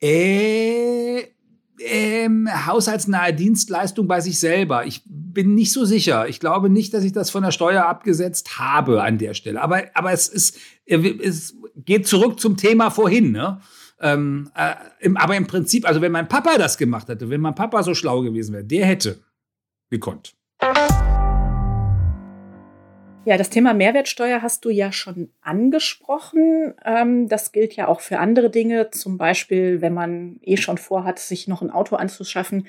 Äh, 0.00 1.24
ähm, 1.80 2.48
haushaltsnahe 2.66 3.34
Dienstleistung 3.34 4.06
bei 4.06 4.20
sich 4.20 4.38
selber. 4.38 4.86
Ich 4.86 5.02
bin 5.06 5.54
nicht 5.54 5.72
so 5.72 5.84
sicher. 5.84 6.28
Ich 6.28 6.40
glaube 6.40 6.70
nicht, 6.70 6.94
dass 6.94 7.04
ich 7.04 7.12
das 7.12 7.30
von 7.30 7.42
der 7.42 7.50
Steuer 7.50 7.86
abgesetzt 7.86 8.58
habe 8.58 9.02
an 9.02 9.18
der 9.18 9.34
Stelle. 9.34 9.60
Aber, 9.60 9.82
aber 9.94 10.12
es, 10.12 10.28
ist, 10.28 10.58
es 10.86 11.54
geht 11.76 12.06
zurück 12.06 12.40
zum 12.40 12.56
Thema 12.56 12.90
vorhin. 12.90 13.32
Ne? 13.32 13.60
Ähm, 14.00 14.50
äh, 14.54 14.74
im, 15.00 15.16
aber 15.16 15.36
im 15.36 15.46
Prinzip, 15.46 15.86
also 15.86 16.00
wenn 16.00 16.12
mein 16.12 16.28
Papa 16.28 16.58
das 16.58 16.76
gemacht 16.76 17.08
hätte, 17.08 17.30
wenn 17.30 17.40
mein 17.40 17.54
Papa 17.54 17.82
so 17.82 17.94
schlau 17.94 18.20
gewesen 18.20 18.52
wäre, 18.52 18.64
der 18.64 18.86
hätte 18.86 19.20
gekonnt. 19.90 20.34
Ja, 23.26 23.36
das 23.36 23.50
Thema 23.50 23.74
Mehrwertsteuer 23.74 24.40
hast 24.40 24.64
du 24.64 24.70
ja 24.70 24.92
schon 24.92 25.30
angesprochen. 25.40 26.74
Ähm, 26.84 27.28
das 27.28 27.50
gilt 27.50 27.74
ja 27.74 27.88
auch 27.88 28.00
für 28.00 28.20
andere 28.20 28.50
Dinge, 28.50 28.90
zum 28.90 29.18
Beispiel, 29.18 29.80
wenn 29.80 29.94
man 29.94 30.38
eh 30.42 30.56
schon 30.56 30.78
vorhat, 30.78 31.18
sich 31.18 31.48
noch 31.48 31.60
ein 31.60 31.72
Auto 31.72 31.96
anzuschaffen, 31.96 32.68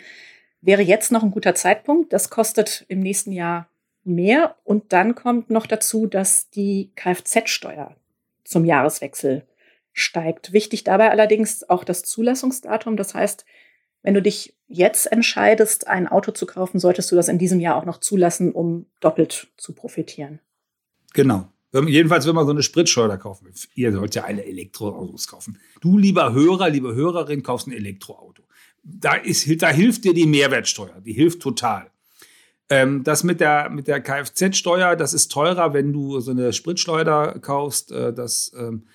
wäre 0.62 0.82
jetzt 0.82 1.12
noch 1.12 1.22
ein 1.22 1.30
guter 1.30 1.54
Zeitpunkt. 1.54 2.12
Das 2.12 2.32
kostet 2.32 2.86
im 2.88 3.02
nächsten 3.02 3.34
Jahr 3.34 3.70
mehr. 4.04 4.56
Und 4.64 4.94
dann 4.94 5.14
kommt 5.14 5.52
noch 5.52 5.68
dazu, 5.68 6.08
dass 6.08 6.50
die 6.50 6.92
Kfz-Steuer 6.96 7.96
zum 8.44 8.66
Jahreswechsel 8.66 9.46
steigt. 9.98 10.54
Wichtig 10.54 10.84
dabei 10.84 11.10
allerdings 11.10 11.68
auch 11.68 11.84
das 11.84 12.04
Zulassungsdatum. 12.04 12.98
Das 12.98 13.14
heißt, 13.14 13.46
wenn 14.04 14.14
du 14.14 14.22
dich 14.22 14.56
jetzt 14.68 15.12
entscheidest, 15.12 15.88
ein 15.88 16.08
Auto 16.08 16.32
zu 16.32 16.46
kaufen, 16.46 16.80
solltest 16.80 17.12
du 17.12 17.16
das 17.16 17.28
in 17.28 17.40
diesem 17.40 17.60
Jahr 17.60 17.76
auch 17.76 17.86
noch 17.86 18.00
zulassen, 18.00 18.52
um 18.52 18.86
doppelt 19.00 19.48
zu 19.58 19.74
profitieren. 19.74 20.40
Genau. 21.14 21.48
Jedenfalls, 21.74 22.26
wenn 22.28 22.36
man 22.36 22.46
so 22.46 22.52
eine 22.52 22.64
Spritschleuder 22.64 23.18
kaufen 23.18 23.46
will. 23.46 23.54
Ihr 23.76 23.92
sollt 23.92 24.16
ja 24.16 24.24
alle 24.24 24.46
Elektroautos 24.46 25.28
kaufen. 25.28 25.60
Du, 25.82 25.98
lieber 25.98 26.32
Hörer, 26.32 26.70
liebe 26.70 26.96
Hörerin, 26.96 27.44
kaufst 27.44 27.68
ein 27.68 27.74
Elektroauto. 27.74 28.44
Da, 28.84 29.16
ist, 29.16 29.62
da 29.62 29.70
hilft 29.70 30.06
dir 30.06 30.14
die 30.14 30.26
Mehrwertsteuer. 30.26 31.02
Die 31.02 31.14
hilft 31.14 31.42
total. 31.42 31.92
Ähm, 32.70 33.04
das 33.04 33.24
mit 33.24 33.40
der, 33.40 33.70
mit 33.70 33.88
der 33.88 34.02
Kfz-Steuer, 34.02 34.96
das 34.96 35.14
ist 35.14 35.32
teurer, 35.32 35.74
wenn 35.74 35.92
du 35.92 36.20
so 36.20 36.32
eine 36.32 36.54
Spritschleuder 36.54 37.40
kaufst. 37.40 37.92
Äh, 37.92 38.14
das 38.14 38.52
ähm, 38.58 38.88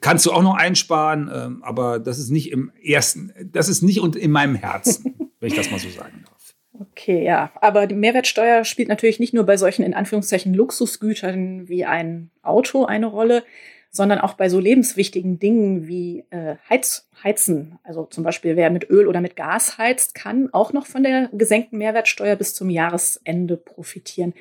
kannst 0.00 0.26
du 0.26 0.32
auch 0.32 0.42
noch 0.42 0.54
einsparen, 0.54 1.30
ähm, 1.32 1.62
aber 1.62 1.98
das 1.98 2.18
ist 2.18 2.30
nicht 2.30 2.50
im 2.50 2.72
ersten, 2.82 3.32
das 3.52 3.68
ist 3.68 3.82
nicht 3.82 3.98
in 3.98 4.30
meinem 4.30 4.54
Herzen, 4.54 5.30
wenn 5.40 5.48
ich 5.48 5.54
das 5.54 5.70
mal 5.70 5.78
so 5.78 5.88
sagen 5.88 6.24
darf. 6.24 6.54
Okay, 6.80 7.24
ja. 7.24 7.50
Aber 7.60 7.86
die 7.86 7.94
Mehrwertsteuer 7.94 8.64
spielt 8.64 8.88
natürlich 8.88 9.18
nicht 9.18 9.34
nur 9.34 9.44
bei 9.44 9.56
solchen 9.56 9.82
in 9.82 9.94
Anführungszeichen 9.94 10.54
Luxusgütern 10.54 11.68
wie 11.68 11.84
ein 11.84 12.30
Auto 12.42 12.84
eine 12.84 13.06
Rolle, 13.06 13.42
sondern 13.90 14.18
auch 14.18 14.34
bei 14.34 14.48
so 14.48 14.60
lebenswichtigen 14.60 15.38
Dingen 15.38 15.88
wie 15.88 16.24
äh, 16.30 16.56
Heiz, 16.68 17.08
Heizen. 17.24 17.78
Also 17.82 18.04
zum 18.04 18.22
Beispiel, 18.22 18.54
wer 18.54 18.70
mit 18.70 18.90
Öl 18.90 19.08
oder 19.08 19.20
mit 19.20 19.34
Gas 19.34 19.78
heizt, 19.78 20.14
kann 20.14 20.52
auch 20.52 20.72
noch 20.72 20.86
von 20.86 21.02
der 21.02 21.30
gesenkten 21.32 21.78
Mehrwertsteuer 21.78 22.36
bis 22.36 22.54
zum 22.54 22.70
Jahresende 22.70 23.56
profitieren. 23.56 24.34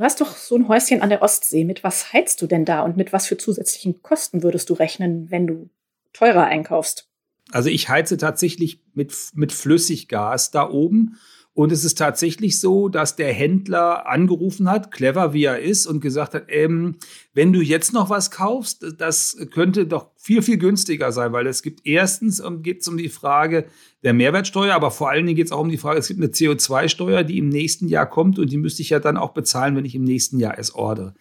Du 0.00 0.04
hast 0.06 0.22
doch 0.22 0.34
so 0.34 0.56
ein 0.56 0.66
Häuschen 0.66 1.02
an 1.02 1.10
der 1.10 1.20
Ostsee. 1.20 1.62
Mit 1.62 1.84
was 1.84 2.14
heizt 2.14 2.40
du 2.40 2.46
denn 2.46 2.64
da 2.64 2.80
und 2.80 2.96
mit 2.96 3.12
was 3.12 3.26
für 3.26 3.36
zusätzlichen 3.36 4.00
Kosten 4.00 4.42
würdest 4.42 4.70
du 4.70 4.72
rechnen, 4.72 5.30
wenn 5.30 5.46
du 5.46 5.68
teurer 6.14 6.46
einkaufst? 6.46 7.10
Also 7.50 7.68
ich 7.68 7.90
heize 7.90 8.16
tatsächlich 8.16 8.80
mit, 8.94 9.14
mit 9.34 9.52
Flüssiggas 9.52 10.52
da 10.52 10.70
oben 10.70 11.18
und 11.52 11.72
es 11.72 11.84
ist 11.84 11.98
tatsächlich 11.98 12.60
so, 12.60 12.88
dass 12.88 13.16
der 13.16 13.32
Händler 13.32 14.08
angerufen 14.08 14.70
hat, 14.70 14.92
clever 14.92 15.32
wie 15.32 15.44
er 15.44 15.58
ist, 15.58 15.86
und 15.86 16.00
gesagt 16.00 16.34
hat, 16.34 16.44
ähm, 16.48 16.96
wenn 17.34 17.52
du 17.52 17.60
jetzt 17.60 17.92
noch 17.92 18.08
was 18.08 18.30
kaufst, 18.30 18.86
das 18.98 19.36
könnte 19.52 19.86
doch 19.86 20.10
viel, 20.16 20.42
viel 20.42 20.58
günstiger 20.58 21.10
sein, 21.10 21.32
weil 21.32 21.48
es 21.48 21.62
gibt 21.62 21.84
erstens 21.84 22.40
um, 22.40 22.62
geht 22.62 22.82
es 22.82 22.88
um 22.88 22.96
die 22.96 23.08
Frage 23.08 23.66
der 24.04 24.14
Mehrwertsteuer, 24.14 24.74
aber 24.74 24.90
vor 24.92 25.10
allen 25.10 25.26
Dingen 25.26 25.36
geht 25.36 25.46
es 25.46 25.52
auch 25.52 25.60
um 25.60 25.70
die 25.70 25.76
Frage, 25.76 25.98
es 25.98 26.08
gibt 26.08 26.20
eine 26.20 26.30
CO2-Steuer, 26.30 27.24
die 27.24 27.38
im 27.38 27.48
nächsten 27.48 27.88
Jahr 27.88 28.08
kommt 28.08 28.38
und 28.38 28.50
die 28.50 28.58
müsste 28.58 28.82
ich 28.82 28.90
ja 28.90 29.00
dann 29.00 29.16
auch 29.16 29.32
bezahlen, 29.32 29.74
wenn 29.76 29.84
ich 29.84 29.96
im 29.96 30.04
nächsten 30.04 30.38
Jahr 30.38 30.56
es 30.56 30.74
ordere. 30.74 31.14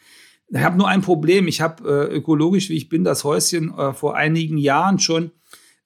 Ich 0.51 0.59
habe 0.61 0.77
nur 0.77 0.87
ein 0.87 1.01
Problem. 1.01 1.47
Ich 1.47 1.61
habe 1.61 2.09
äh, 2.11 2.15
ökologisch, 2.15 2.69
wie 2.69 2.77
ich 2.77 2.89
bin, 2.89 3.03
das 3.03 3.23
Häuschen 3.23 3.73
äh, 3.77 3.93
vor 3.93 4.15
einigen 4.15 4.57
Jahren 4.57 4.99
schon 4.99 5.31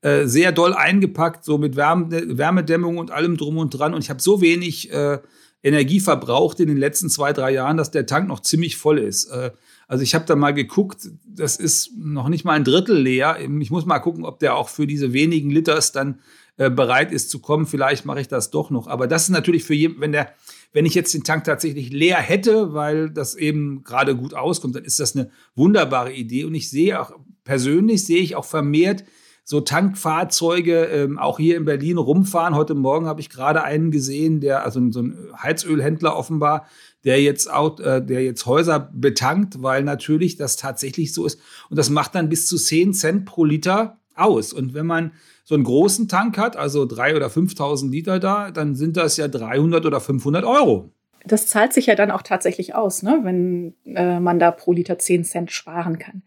äh, 0.03 0.27
sehr 0.27 0.51
doll 0.51 0.74
eingepackt, 0.74 1.45
so 1.45 1.57
mit 1.57 1.77
Wärme, 1.77 2.38
Wärmedämmung 2.38 2.98
und 2.98 3.12
allem 3.12 3.38
drum 3.38 3.57
und 3.57 3.69
dran. 3.69 3.93
Und 3.93 4.03
ich 4.03 4.10
habe 4.10 4.22
so 4.22 4.41
wenig 4.41 4.91
äh, 4.91 5.19
Energie 5.63 6.01
verbraucht 6.01 6.60
in 6.60 6.67
den 6.67 6.75
letzten 6.75 7.10
zwei, 7.10 7.31
drei 7.31 7.53
Jahren, 7.53 7.77
dass 7.77 7.89
der 7.89 8.05
Tank 8.05 8.27
noch 8.27 8.41
ziemlich 8.41 8.75
voll 8.75 9.00
ist. 9.00 9.27
Äh, 9.31 9.51
also 9.88 10.03
ich 10.03 10.13
habe 10.13 10.25
da 10.25 10.36
mal 10.36 10.53
geguckt, 10.53 11.07
das 11.25 11.55
ist 11.55 11.91
noch 11.98 12.27
nicht 12.27 12.43
mal 12.43 12.51
ein 12.51 12.65
Drittel 12.65 12.98
leer. 12.98 13.38
Ich 13.62 13.72
muss 13.72 13.86
mal 13.86 14.00
gucken, 14.00 14.25
ob 14.25 14.39
der 14.39 14.57
auch 14.57 14.67
für 14.67 14.88
diese 14.88 15.13
wenigen 15.13 15.50
Liters 15.51 15.93
dann 15.93 16.19
äh, 16.57 16.69
bereit 16.69 17.13
ist 17.13 17.29
zu 17.29 17.39
kommen. 17.39 17.65
Vielleicht 17.65 18.05
mache 18.05 18.19
ich 18.19 18.27
das 18.27 18.51
doch 18.51 18.72
noch. 18.72 18.88
Aber 18.88 19.07
das 19.07 19.24
ist 19.24 19.29
natürlich 19.29 19.63
für 19.63 19.74
jeden, 19.74 20.01
wenn 20.01 20.12
der, 20.12 20.33
wenn 20.74 20.86
ich 20.86 20.95
jetzt 20.95 21.13
den 21.13 21.24
Tank 21.24 21.45
tatsächlich 21.45 21.93
leer 21.93 22.17
hätte, 22.17 22.74
weil 22.74 23.10
das 23.10 23.36
eben 23.36 23.86
gerade 23.86 24.17
gut 24.17 24.33
auskommt, 24.33 24.75
dann 24.75 24.83
ist 24.83 25.00
das 25.00 25.15
eine 25.15 25.31
wunderbare 25.55 26.12
Idee. 26.12 26.43
Und 26.43 26.55
ich 26.55 26.69
sehe 26.69 27.00
auch 27.00 27.13
persönlich 27.45 28.05
sehe 28.05 28.19
ich 28.19 28.36
auch 28.36 28.45
vermehrt 28.45 29.05
so 29.44 29.60
Tankfahrzeuge 29.60 30.86
ähm, 30.86 31.20
auch 31.20 31.38
hier 31.38 31.58
in 31.58 31.66
Berlin 31.66 31.98
rumfahren. 31.98 32.56
Heute 32.56 32.75
Morgen 32.75 33.08
habe 33.08 33.20
ich 33.20 33.29
gerade 33.29 33.64
einen 33.64 33.92
gesehen, 33.92 34.40
der, 34.40 34.64
also 34.64 34.79
so 34.92 35.01
ein 35.01 35.18
Heizölhändler 35.42 36.16
offenbar, 36.16 36.66
der 37.03 37.22
jetzt 37.22 37.51
auch, 37.51 37.79
äh, 37.79 38.01
der 38.01 38.24
jetzt 38.24 38.46
Häuser 38.46 38.90
betankt, 38.94 39.62
weil 39.62 39.84
natürlich 39.84 40.38
das 40.38 40.56
tatsächlich 40.56 41.14
so 41.14 41.25
ist. 41.25 41.40
Und 41.70 41.77
das 41.77 41.90
macht 41.90 42.16
dann 42.16 42.29
bis 42.29 42.48
zu 42.48 42.58
10 42.58 42.94
Cent 42.94 43.25
pro 43.25 43.44
Liter 43.44 43.98
aus. 44.16 44.53
Und 44.53 44.74
wenn 44.74 44.86
man 44.86 45.12
so 45.44 45.56
einen 45.56 45.66
großen 45.66 46.08
Tank 46.08 46.38
hat, 46.38 46.56
also 46.56 46.84
3.000 46.84 47.16
oder 47.18 47.27
5.000 47.27 47.90
Liter 47.90 48.20
da, 48.20 48.51
dann 48.51 48.75
sind 48.75 48.96
das 48.96 49.18
ja 49.18 49.27
300 49.27 49.86
oder 49.86 50.00
500 50.00 50.46
Euro. 50.46 50.94
Das 51.25 51.48
zahlt 51.48 51.74
sich 51.74 51.86
ja 51.86 51.96
dann 51.96 52.12
auch 52.12 52.22
tatsächlich 52.22 52.75
aus, 52.75 53.03
ne? 53.03 53.20
wenn 53.24 53.74
äh, 53.86 54.20
man 54.20 54.40
da 54.40 54.51
pro 54.51 54.74
Liter 54.74 55.00
10 55.00 55.24
Cent 55.24 55.51
sparen 55.51 56.00
kann. 56.00 56.24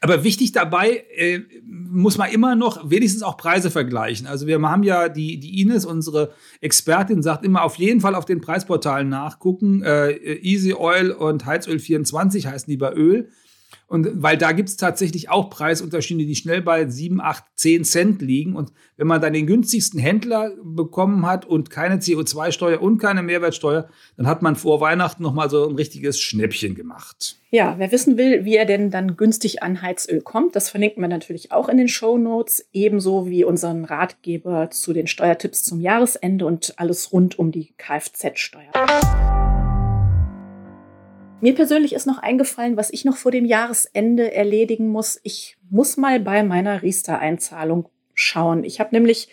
Aber 0.00 0.24
wichtig 0.24 0.52
dabei 0.52 1.04
äh, 1.14 1.40
muss 1.64 2.16
man 2.16 2.30
immer 2.30 2.54
noch 2.54 2.90
wenigstens 2.90 3.22
auch 3.22 3.36
Preise 3.36 3.70
vergleichen. 3.70 4.26
Also 4.26 4.46
wir 4.46 4.60
haben 4.62 4.82
ja 4.82 5.08
die, 5.08 5.38
die 5.38 5.60
Ines, 5.60 5.84
unsere 5.84 6.32
Expertin, 6.60 7.22
sagt 7.22 7.44
immer 7.44 7.62
auf 7.62 7.76
jeden 7.76 8.00
Fall 8.00 8.14
auf 8.14 8.24
den 8.24 8.40
Preisportalen 8.40 9.08
nachgucken. 9.08 9.82
Äh, 9.82 10.12
Easy 10.36 10.74
Oil 10.74 11.10
und 11.10 11.46
Heizöl 11.46 11.78
24 11.78 12.46
heißen 12.46 12.70
die 12.70 12.76
bei 12.76 12.92
Öl. 12.92 13.30
Und 13.86 14.22
weil 14.22 14.36
da 14.36 14.52
gibt 14.52 14.68
es 14.68 14.76
tatsächlich 14.76 15.30
auch 15.30 15.48
Preisunterschiede, 15.48 16.26
die 16.26 16.34
schnell 16.34 16.60
bei 16.60 16.88
7, 16.88 17.20
8, 17.20 17.44
10 17.56 17.84
Cent 17.84 18.22
liegen. 18.22 18.54
Und 18.54 18.72
wenn 18.96 19.06
man 19.06 19.20
dann 19.20 19.32
den 19.32 19.46
günstigsten 19.46 19.98
Händler 19.98 20.52
bekommen 20.62 21.26
hat 21.26 21.46
und 21.46 21.70
keine 21.70 21.96
CO2-Steuer 21.96 22.82
und 22.82 22.98
keine 22.98 23.22
Mehrwertsteuer, 23.22 23.88
dann 24.16 24.26
hat 24.26 24.42
man 24.42 24.56
vor 24.56 24.80
Weihnachten 24.80 25.22
nochmal 25.22 25.48
so 25.48 25.68
ein 25.68 25.74
richtiges 25.74 26.20
Schnäppchen 26.20 26.74
gemacht. 26.74 27.36
Ja, 27.50 27.76
wer 27.78 27.90
wissen 27.90 28.18
will, 28.18 28.44
wie 28.44 28.56
er 28.56 28.66
denn 28.66 28.90
dann 28.90 29.16
günstig 29.16 29.62
an 29.62 29.80
Heizöl 29.80 30.20
kommt, 30.20 30.54
das 30.54 30.68
verlinken 30.68 31.00
wir 31.02 31.08
natürlich 31.08 31.50
auch 31.50 31.70
in 31.70 31.78
den 31.78 31.88
Show 31.88 32.18
Notes, 32.18 32.68
ebenso 32.74 33.26
wie 33.26 33.42
unseren 33.42 33.86
Ratgeber 33.86 34.68
zu 34.70 34.92
den 34.92 35.06
Steuertipps 35.06 35.64
zum 35.64 35.80
Jahresende 35.80 36.44
und 36.44 36.74
alles 36.76 37.10
rund 37.10 37.38
um 37.38 37.50
die 37.50 37.72
Kfz-Steuer. 37.78 38.72
Mir 41.40 41.54
persönlich 41.54 41.92
ist 41.92 42.06
noch 42.06 42.18
eingefallen, 42.18 42.76
was 42.76 42.90
ich 42.90 43.04
noch 43.04 43.16
vor 43.16 43.30
dem 43.30 43.44
Jahresende 43.44 44.32
erledigen 44.34 44.88
muss. 44.88 45.20
Ich 45.22 45.56
muss 45.70 45.96
mal 45.96 46.18
bei 46.18 46.42
meiner 46.42 46.82
Riester-Einzahlung 46.82 47.88
schauen. 48.12 48.64
Ich 48.64 48.80
habe 48.80 48.90
nämlich 48.92 49.28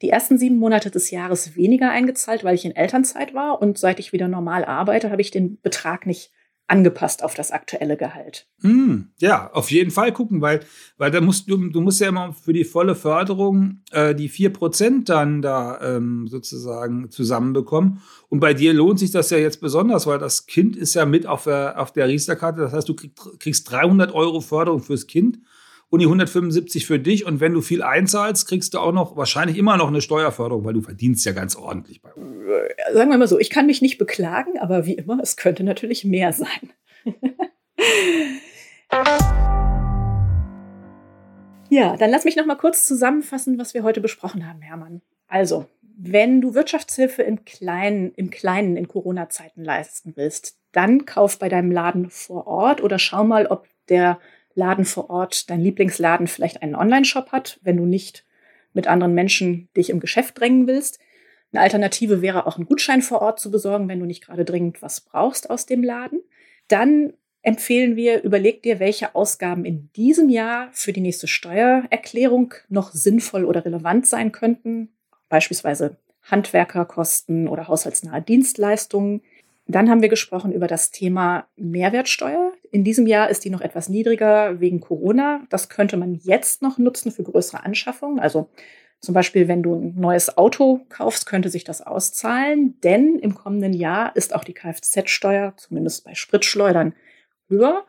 die 0.00 0.08
ersten 0.08 0.38
sieben 0.38 0.56
Monate 0.56 0.90
des 0.90 1.10
Jahres 1.10 1.54
weniger 1.54 1.90
eingezahlt, 1.90 2.42
weil 2.42 2.54
ich 2.54 2.64
in 2.64 2.74
Elternzeit 2.74 3.34
war. 3.34 3.60
Und 3.60 3.76
seit 3.76 4.00
ich 4.00 4.14
wieder 4.14 4.28
normal 4.28 4.64
arbeite, 4.64 5.10
habe 5.10 5.20
ich 5.20 5.30
den 5.30 5.60
Betrag 5.60 6.06
nicht 6.06 6.32
angepasst 6.68 7.22
auf 7.22 7.34
das 7.34 7.50
aktuelle 7.50 7.96
Gehalt. 7.96 8.46
Mm, 8.60 9.02
ja, 9.18 9.50
auf 9.52 9.70
jeden 9.70 9.90
Fall 9.90 10.12
gucken, 10.12 10.40
weil, 10.40 10.60
weil 10.96 11.10
da 11.10 11.20
musst 11.20 11.50
du, 11.50 11.56
du 11.56 11.80
musst 11.80 12.00
ja 12.00 12.08
immer 12.08 12.32
für 12.32 12.52
die 12.52 12.64
volle 12.64 12.94
Förderung 12.94 13.82
äh, 13.90 14.14
die 14.14 14.30
4% 14.30 15.04
dann 15.04 15.42
da 15.42 15.80
ähm, 15.82 16.28
sozusagen 16.28 17.10
zusammenbekommen. 17.10 18.00
Und 18.28 18.40
bei 18.40 18.54
dir 18.54 18.72
lohnt 18.72 18.98
sich 18.98 19.10
das 19.10 19.30
ja 19.30 19.38
jetzt 19.38 19.60
besonders, 19.60 20.06
weil 20.06 20.18
das 20.18 20.46
Kind 20.46 20.76
ist 20.76 20.94
ja 20.94 21.04
mit 21.04 21.26
auf 21.26 21.44
der, 21.44 21.78
auf 21.78 21.92
der 21.92 22.08
Riester-Karte. 22.08 22.60
Das 22.62 22.72
heißt, 22.72 22.88
du 22.88 22.94
krieg, 22.94 23.12
kriegst 23.38 23.70
300 23.70 24.12
Euro 24.14 24.40
Förderung 24.40 24.80
fürs 24.80 25.06
Kind 25.06 25.40
und 25.92 25.98
die 25.98 26.06
175 26.06 26.86
für 26.86 26.98
dich. 26.98 27.26
Und 27.26 27.40
wenn 27.40 27.52
du 27.52 27.60
viel 27.60 27.82
einzahlst, 27.82 28.48
kriegst 28.48 28.72
du 28.72 28.78
auch 28.78 28.92
noch 28.92 29.14
wahrscheinlich 29.18 29.58
immer 29.58 29.76
noch 29.76 29.88
eine 29.88 30.00
Steuerförderung, 30.00 30.64
weil 30.64 30.72
du 30.72 30.80
verdienst 30.80 31.26
ja 31.26 31.32
ganz 31.32 31.54
ordentlich 31.54 32.00
bei 32.00 32.10
uns. 32.14 32.41
Äh, 32.52 32.92
sagen 32.92 33.10
wir 33.10 33.18
mal 33.18 33.28
so, 33.28 33.38
ich 33.38 33.50
kann 33.50 33.66
mich 33.66 33.82
nicht 33.82 33.98
beklagen, 33.98 34.58
aber 34.58 34.86
wie 34.86 34.94
immer, 34.94 35.20
es 35.22 35.36
könnte 35.36 35.64
natürlich 35.64 36.04
mehr 36.04 36.32
sein. 36.32 36.72
ja, 41.70 41.96
dann 41.96 42.10
lass 42.10 42.24
mich 42.24 42.36
noch 42.36 42.46
mal 42.46 42.56
kurz 42.56 42.84
zusammenfassen, 42.84 43.58
was 43.58 43.74
wir 43.74 43.82
heute 43.82 44.00
besprochen 44.00 44.48
haben, 44.48 44.62
Hermann. 44.62 45.02
Also, 45.28 45.66
wenn 45.96 46.40
du 46.40 46.54
Wirtschaftshilfe 46.54 47.22
im 47.22 47.44
Kleinen, 47.44 48.12
im 48.14 48.30
Kleinen 48.30 48.76
in 48.76 48.88
Corona-Zeiten 48.88 49.62
leisten 49.64 50.14
willst, 50.16 50.58
dann 50.72 51.06
kauf 51.06 51.38
bei 51.38 51.48
deinem 51.48 51.70
Laden 51.70 52.10
vor 52.10 52.46
Ort 52.46 52.82
oder 52.82 52.98
schau 52.98 53.24
mal, 53.24 53.46
ob 53.46 53.66
der 53.88 54.18
Laden 54.54 54.84
vor 54.84 55.10
Ort, 55.10 55.50
dein 55.50 55.60
Lieblingsladen 55.60 56.26
vielleicht 56.26 56.62
einen 56.62 56.74
Online-Shop 56.74 57.32
hat, 57.32 57.58
wenn 57.62 57.76
du 57.76 57.86
nicht 57.86 58.24
mit 58.72 58.86
anderen 58.86 59.14
Menschen 59.14 59.68
dich 59.76 59.90
im 59.90 60.00
Geschäft 60.00 60.38
drängen 60.38 60.66
willst. 60.66 60.98
Eine 61.52 61.62
Alternative 61.62 62.22
wäre 62.22 62.46
auch 62.46 62.56
einen 62.56 62.66
Gutschein 62.66 63.02
vor 63.02 63.20
Ort 63.20 63.38
zu 63.38 63.50
besorgen, 63.50 63.88
wenn 63.88 64.00
du 64.00 64.06
nicht 64.06 64.24
gerade 64.24 64.44
dringend 64.44 64.80
was 64.80 65.02
brauchst 65.02 65.50
aus 65.50 65.66
dem 65.66 65.84
Laden. 65.84 66.20
Dann 66.68 67.12
empfehlen 67.42 67.94
wir, 67.96 68.22
überleg 68.22 68.62
dir, 68.62 68.80
welche 68.80 69.14
Ausgaben 69.14 69.64
in 69.64 69.90
diesem 69.94 70.30
Jahr 70.30 70.70
für 70.72 70.92
die 70.92 71.00
nächste 71.00 71.26
Steuererklärung 71.26 72.54
noch 72.68 72.92
sinnvoll 72.92 73.44
oder 73.44 73.64
relevant 73.64 74.06
sein 74.06 74.32
könnten. 74.32 74.88
Beispielsweise 75.28 75.96
Handwerkerkosten 76.22 77.48
oder 77.48 77.68
haushaltsnahe 77.68 78.22
Dienstleistungen. 78.22 79.22
Dann 79.66 79.90
haben 79.90 80.02
wir 80.02 80.08
gesprochen 80.08 80.52
über 80.52 80.66
das 80.66 80.90
Thema 80.90 81.46
Mehrwertsteuer. 81.56 82.52
In 82.70 82.84
diesem 82.84 83.06
Jahr 83.06 83.28
ist 83.28 83.44
die 83.44 83.50
noch 83.50 83.60
etwas 83.60 83.88
niedriger 83.88 84.60
wegen 84.60 84.80
Corona. 84.80 85.44
Das 85.50 85.68
könnte 85.68 85.96
man 85.96 86.14
jetzt 86.14 86.62
noch 86.62 86.78
nutzen 86.78 87.12
für 87.12 87.22
größere 87.24 87.64
Anschaffungen, 87.64 88.18
also 88.20 88.48
Zum 89.02 89.14
Beispiel, 89.14 89.48
wenn 89.48 89.64
du 89.64 89.74
ein 89.74 89.94
neues 89.96 90.38
Auto 90.38 90.86
kaufst, 90.88 91.26
könnte 91.26 91.48
sich 91.48 91.64
das 91.64 91.80
auszahlen, 91.80 92.80
denn 92.82 93.18
im 93.18 93.34
kommenden 93.34 93.72
Jahr 93.72 94.14
ist 94.14 94.32
auch 94.32 94.44
die 94.44 94.54
Kfz-Steuer, 94.54 95.54
zumindest 95.56 96.04
bei 96.04 96.14
Spritschleudern, 96.14 96.94
höher. 97.48 97.84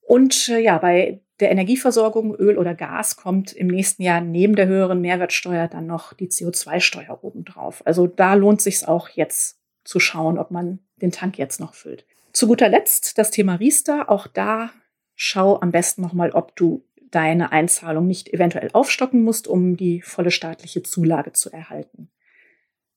Und 0.00 0.48
äh, 0.48 0.58
ja, 0.58 0.78
bei 0.78 1.20
der 1.38 1.52
Energieversorgung, 1.52 2.34
Öl 2.34 2.58
oder 2.58 2.74
Gas, 2.74 3.16
kommt 3.16 3.52
im 3.52 3.68
nächsten 3.68 4.02
Jahr 4.02 4.20
neben 4.20 4.56
der 4.56 4.66
höheren 4.66 5.00
Mehrwertsteuer 5.00 5.68
dann 5.68 5.86
noch 5.86 6.12
die 6.12 6.28
CO2-Steuer 6.28 7.22
obendrauf. 7.22 7.86
Also 7.86 8.08
da 8.08 8.34
lohnt 8.34 8.60
sich 8.60 8.88
auch 8.88 9.08
jetzt 9.10 9.60
zu 9.84 10.00
schauen, 10.00 10.38
ob 10.38 10.50
man 10.50 10.80
den 10.96 11.12
Tank 11.12 11.38
jetzt 11.38 11.60
noch 11.60 11.74
füllt. 11.74 12.04
Zu 12.32 12.48
guter 12.48 12.68
Letzt 12.68 13.16
das 13.16 13.30
Thema 13.30 13.54
Riester. 13.54 14.10
Auch 14.10 14.26
da 14.26 14.70
schau 15.14 15.60
am 15.60 15.70
besten 15.70 16.02
nochmal, 16.02 16.32
ob 16.32 16.56
du 16.56 16.84
deine 17.12 17.52
Einzahlung 17.52 18.08
nicht 18.08 18.32
eventuell 18.32 18.70
aufstocken 18.72 19.22
musst, 19.22 19.46
um 19.46 19.76
die 19.76 20.02
volle 20.02 20.32
staatliche 20.32 20.82
Zulage 20.82 21.32
zu 21.32 21.52
erhalten. 21.52 22.08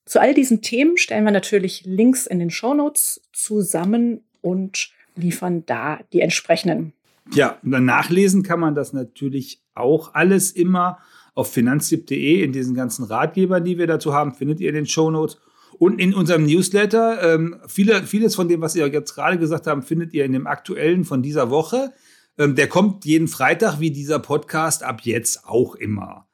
Zu 0.06 0.20
all 0.20 0.34
diesen 0.34 0.62
Themen 0.62 0.98
stellen 0.98 1.26
wir 1.26 1.32
natürlich 1.32 1.84
Links 1.86 2.26
in 2.26 2.40
den 2.40 2.50
Shownotes 2.50 3.22
zusammen 3.34 4.24
und 4.42 4.92
liefern 5.16 5.66
da 5.66 6.00
die 6.14 6.22
entsprechenden. 6.22 6.94
Ja, 7.34 7.58
nachlesen 7.64 8.44
kann 8.44 8.60
man 8.60 8.76
das 8.76 8.94
natürlich 8.94 9.62
auch 9.74 10.14
alles 10.14 10.52
immer 10.52 11.00
auf 11.34 11.52
finanztipp.de 11.52 12.44
in 12.44 12.54
diesen 12.54 12.76
ganzen 12.76 13.04
Ratgebern, 13.04 13.64
die 13.66 13.78
wir 13.78 13.88
dazu 13.88 14.14
haben, 14.14 14.34
findet 14.34 14.60
ihr 14.60 14.70
in 14.70 14.76
den 14.76 14.86
Shownotes. 14.86 15.38
Und 15.78 16.00
in 16.00 16.14
unserem 16.14 16.46
Newsletter, 16.46 17.34
ähm, 17.34 17.58
viele, 17.68 18.04
vieles 18.04 18.36
von 18.36 18.48
dem, 18.48 18.62
was 18.62 18.76
ihr 18.76 18.88
jetzt 18.88 19.14
gerade 19.14 19.38
gesagt 19.38 19.68
habt, 19.68 19.84
findet 19.84 20.14
ihr 20.14 20.24
in 20.24 20.32
dem 20.32 20.48
aktuellen 20.48 21.04
von 21.04 21.22
dieser 21.22 21.50
Woche. 21.50 21.92
Ähm, 22.38 22.56
der 22.56 22.68
kommt 22.68 23.06
jeden 23.06 23.28
Freitag 23.28 23.80
wie 23.80 23.92
dieser 23.92 24.20
Podcast 24.20 24.84
ab 24.84 25.02
jetzt 25.04 25.46
auch 25.46 25.76
immer. 25.76 26.28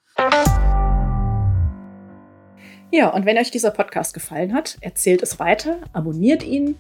Ja, 2.92 3.10
und 3.10 3.26
wenn 3.26 3.38
euch 3.38 3.52
dieser 3.52 3.72
Podcast 3.72 4.14
gefallen 4.14 4.54
hat, 4.54 4.78
erzählt 4.82 5.22
es 5.22 5.40
weiter, 5.40 5.78
abonniert 5.94 6.44
ihn, 6.44 6.76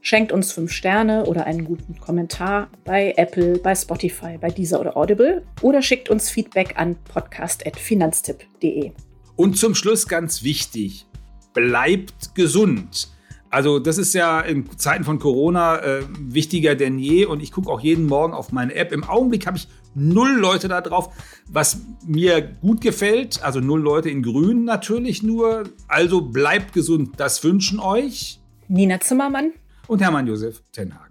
schenkt 0.00 0.32
uns 0.32 0.52
fünf 0.52 0.72
Sterne 0.72 1.26
oder 1.26 1.46
einen 1.46 1.64
guten 1.64 1.98
Kommentar 1.98 2.70
bei 2.84 3.12
Apple, 3.16 3.58
bei 3.58 3.74
Spotify, 3.74 4.38
bei 4.38 4.50
Deezer 4.50 4.80
oder 4.80 4.96
Audible 4.96 5.44
oder 5.62 5.82
schickt 5.82 6.08
uns 6.08 6.30
Feedback 6.30 6.74
an 6.76 6.96
podcast.finanztipp.de. 7.12 8.92
Und 9.36 9.58
zum 9.58 9.74
Schluss 9.74 10.06
ganz 10.06 10.44
wichtig, 10.44 11.06
bleibt 11.52 12.34
gesund. 12.34 13.08
Also 13.50 13.80
das 13.80 13.98
ist 13.98 14.14
ja 14.14 14.40
in 14.40 14.70
Zeiten 14.78 15.04
von 15.04 15.18
Corona 15.18 15.78
äh, 15.78 16.02
wichtiger 16.20 16.76
denn 16.76 16.98
je 16.98 17.26
und 17.26 17.42
ich 17.42 17.50
gucke 17.50 17.68
auch 17.68 17.80
jeden 17.80 18.06
Morgen 18.06 18.32
auf 18.32 18.52
meine 18.52 18.74
App. 18.74 18.92
Im 18.92 19.04
Augenblick 19.04 19.46
habe 19.46 19.56
ich 19.56 19.68
null 19.94 20.36
Leute 20.38 20.68
da 20.68 20.80
drauf, 20.80 21.12
was 21.48 21.80
mir 22.06 22.40
gut 22.40 22.80
gefällt. 22.80 23.42
Also 23.42 23.60
null 23.60 23.80
Leute 23.80 24.08
in 24.08 24.22
Grün 24.22 24.64
natürlich 24.64 25.22
nur. 25.24 25.64
Also 25.88 26.20
bleibt 26.20 26.72
gesund. 26.72 27.14
Das 27.16 27.42
wünschen 27.42 27.80
euch 27.80 28.40
Nina 28.68 29.00
Zimmermann 29.00 29.52
und 29.88 30.00
Hermann 30.00 30.28
Josef 30.28 30.62
Ten 30.70 30.94
Hag. 30.94 31.09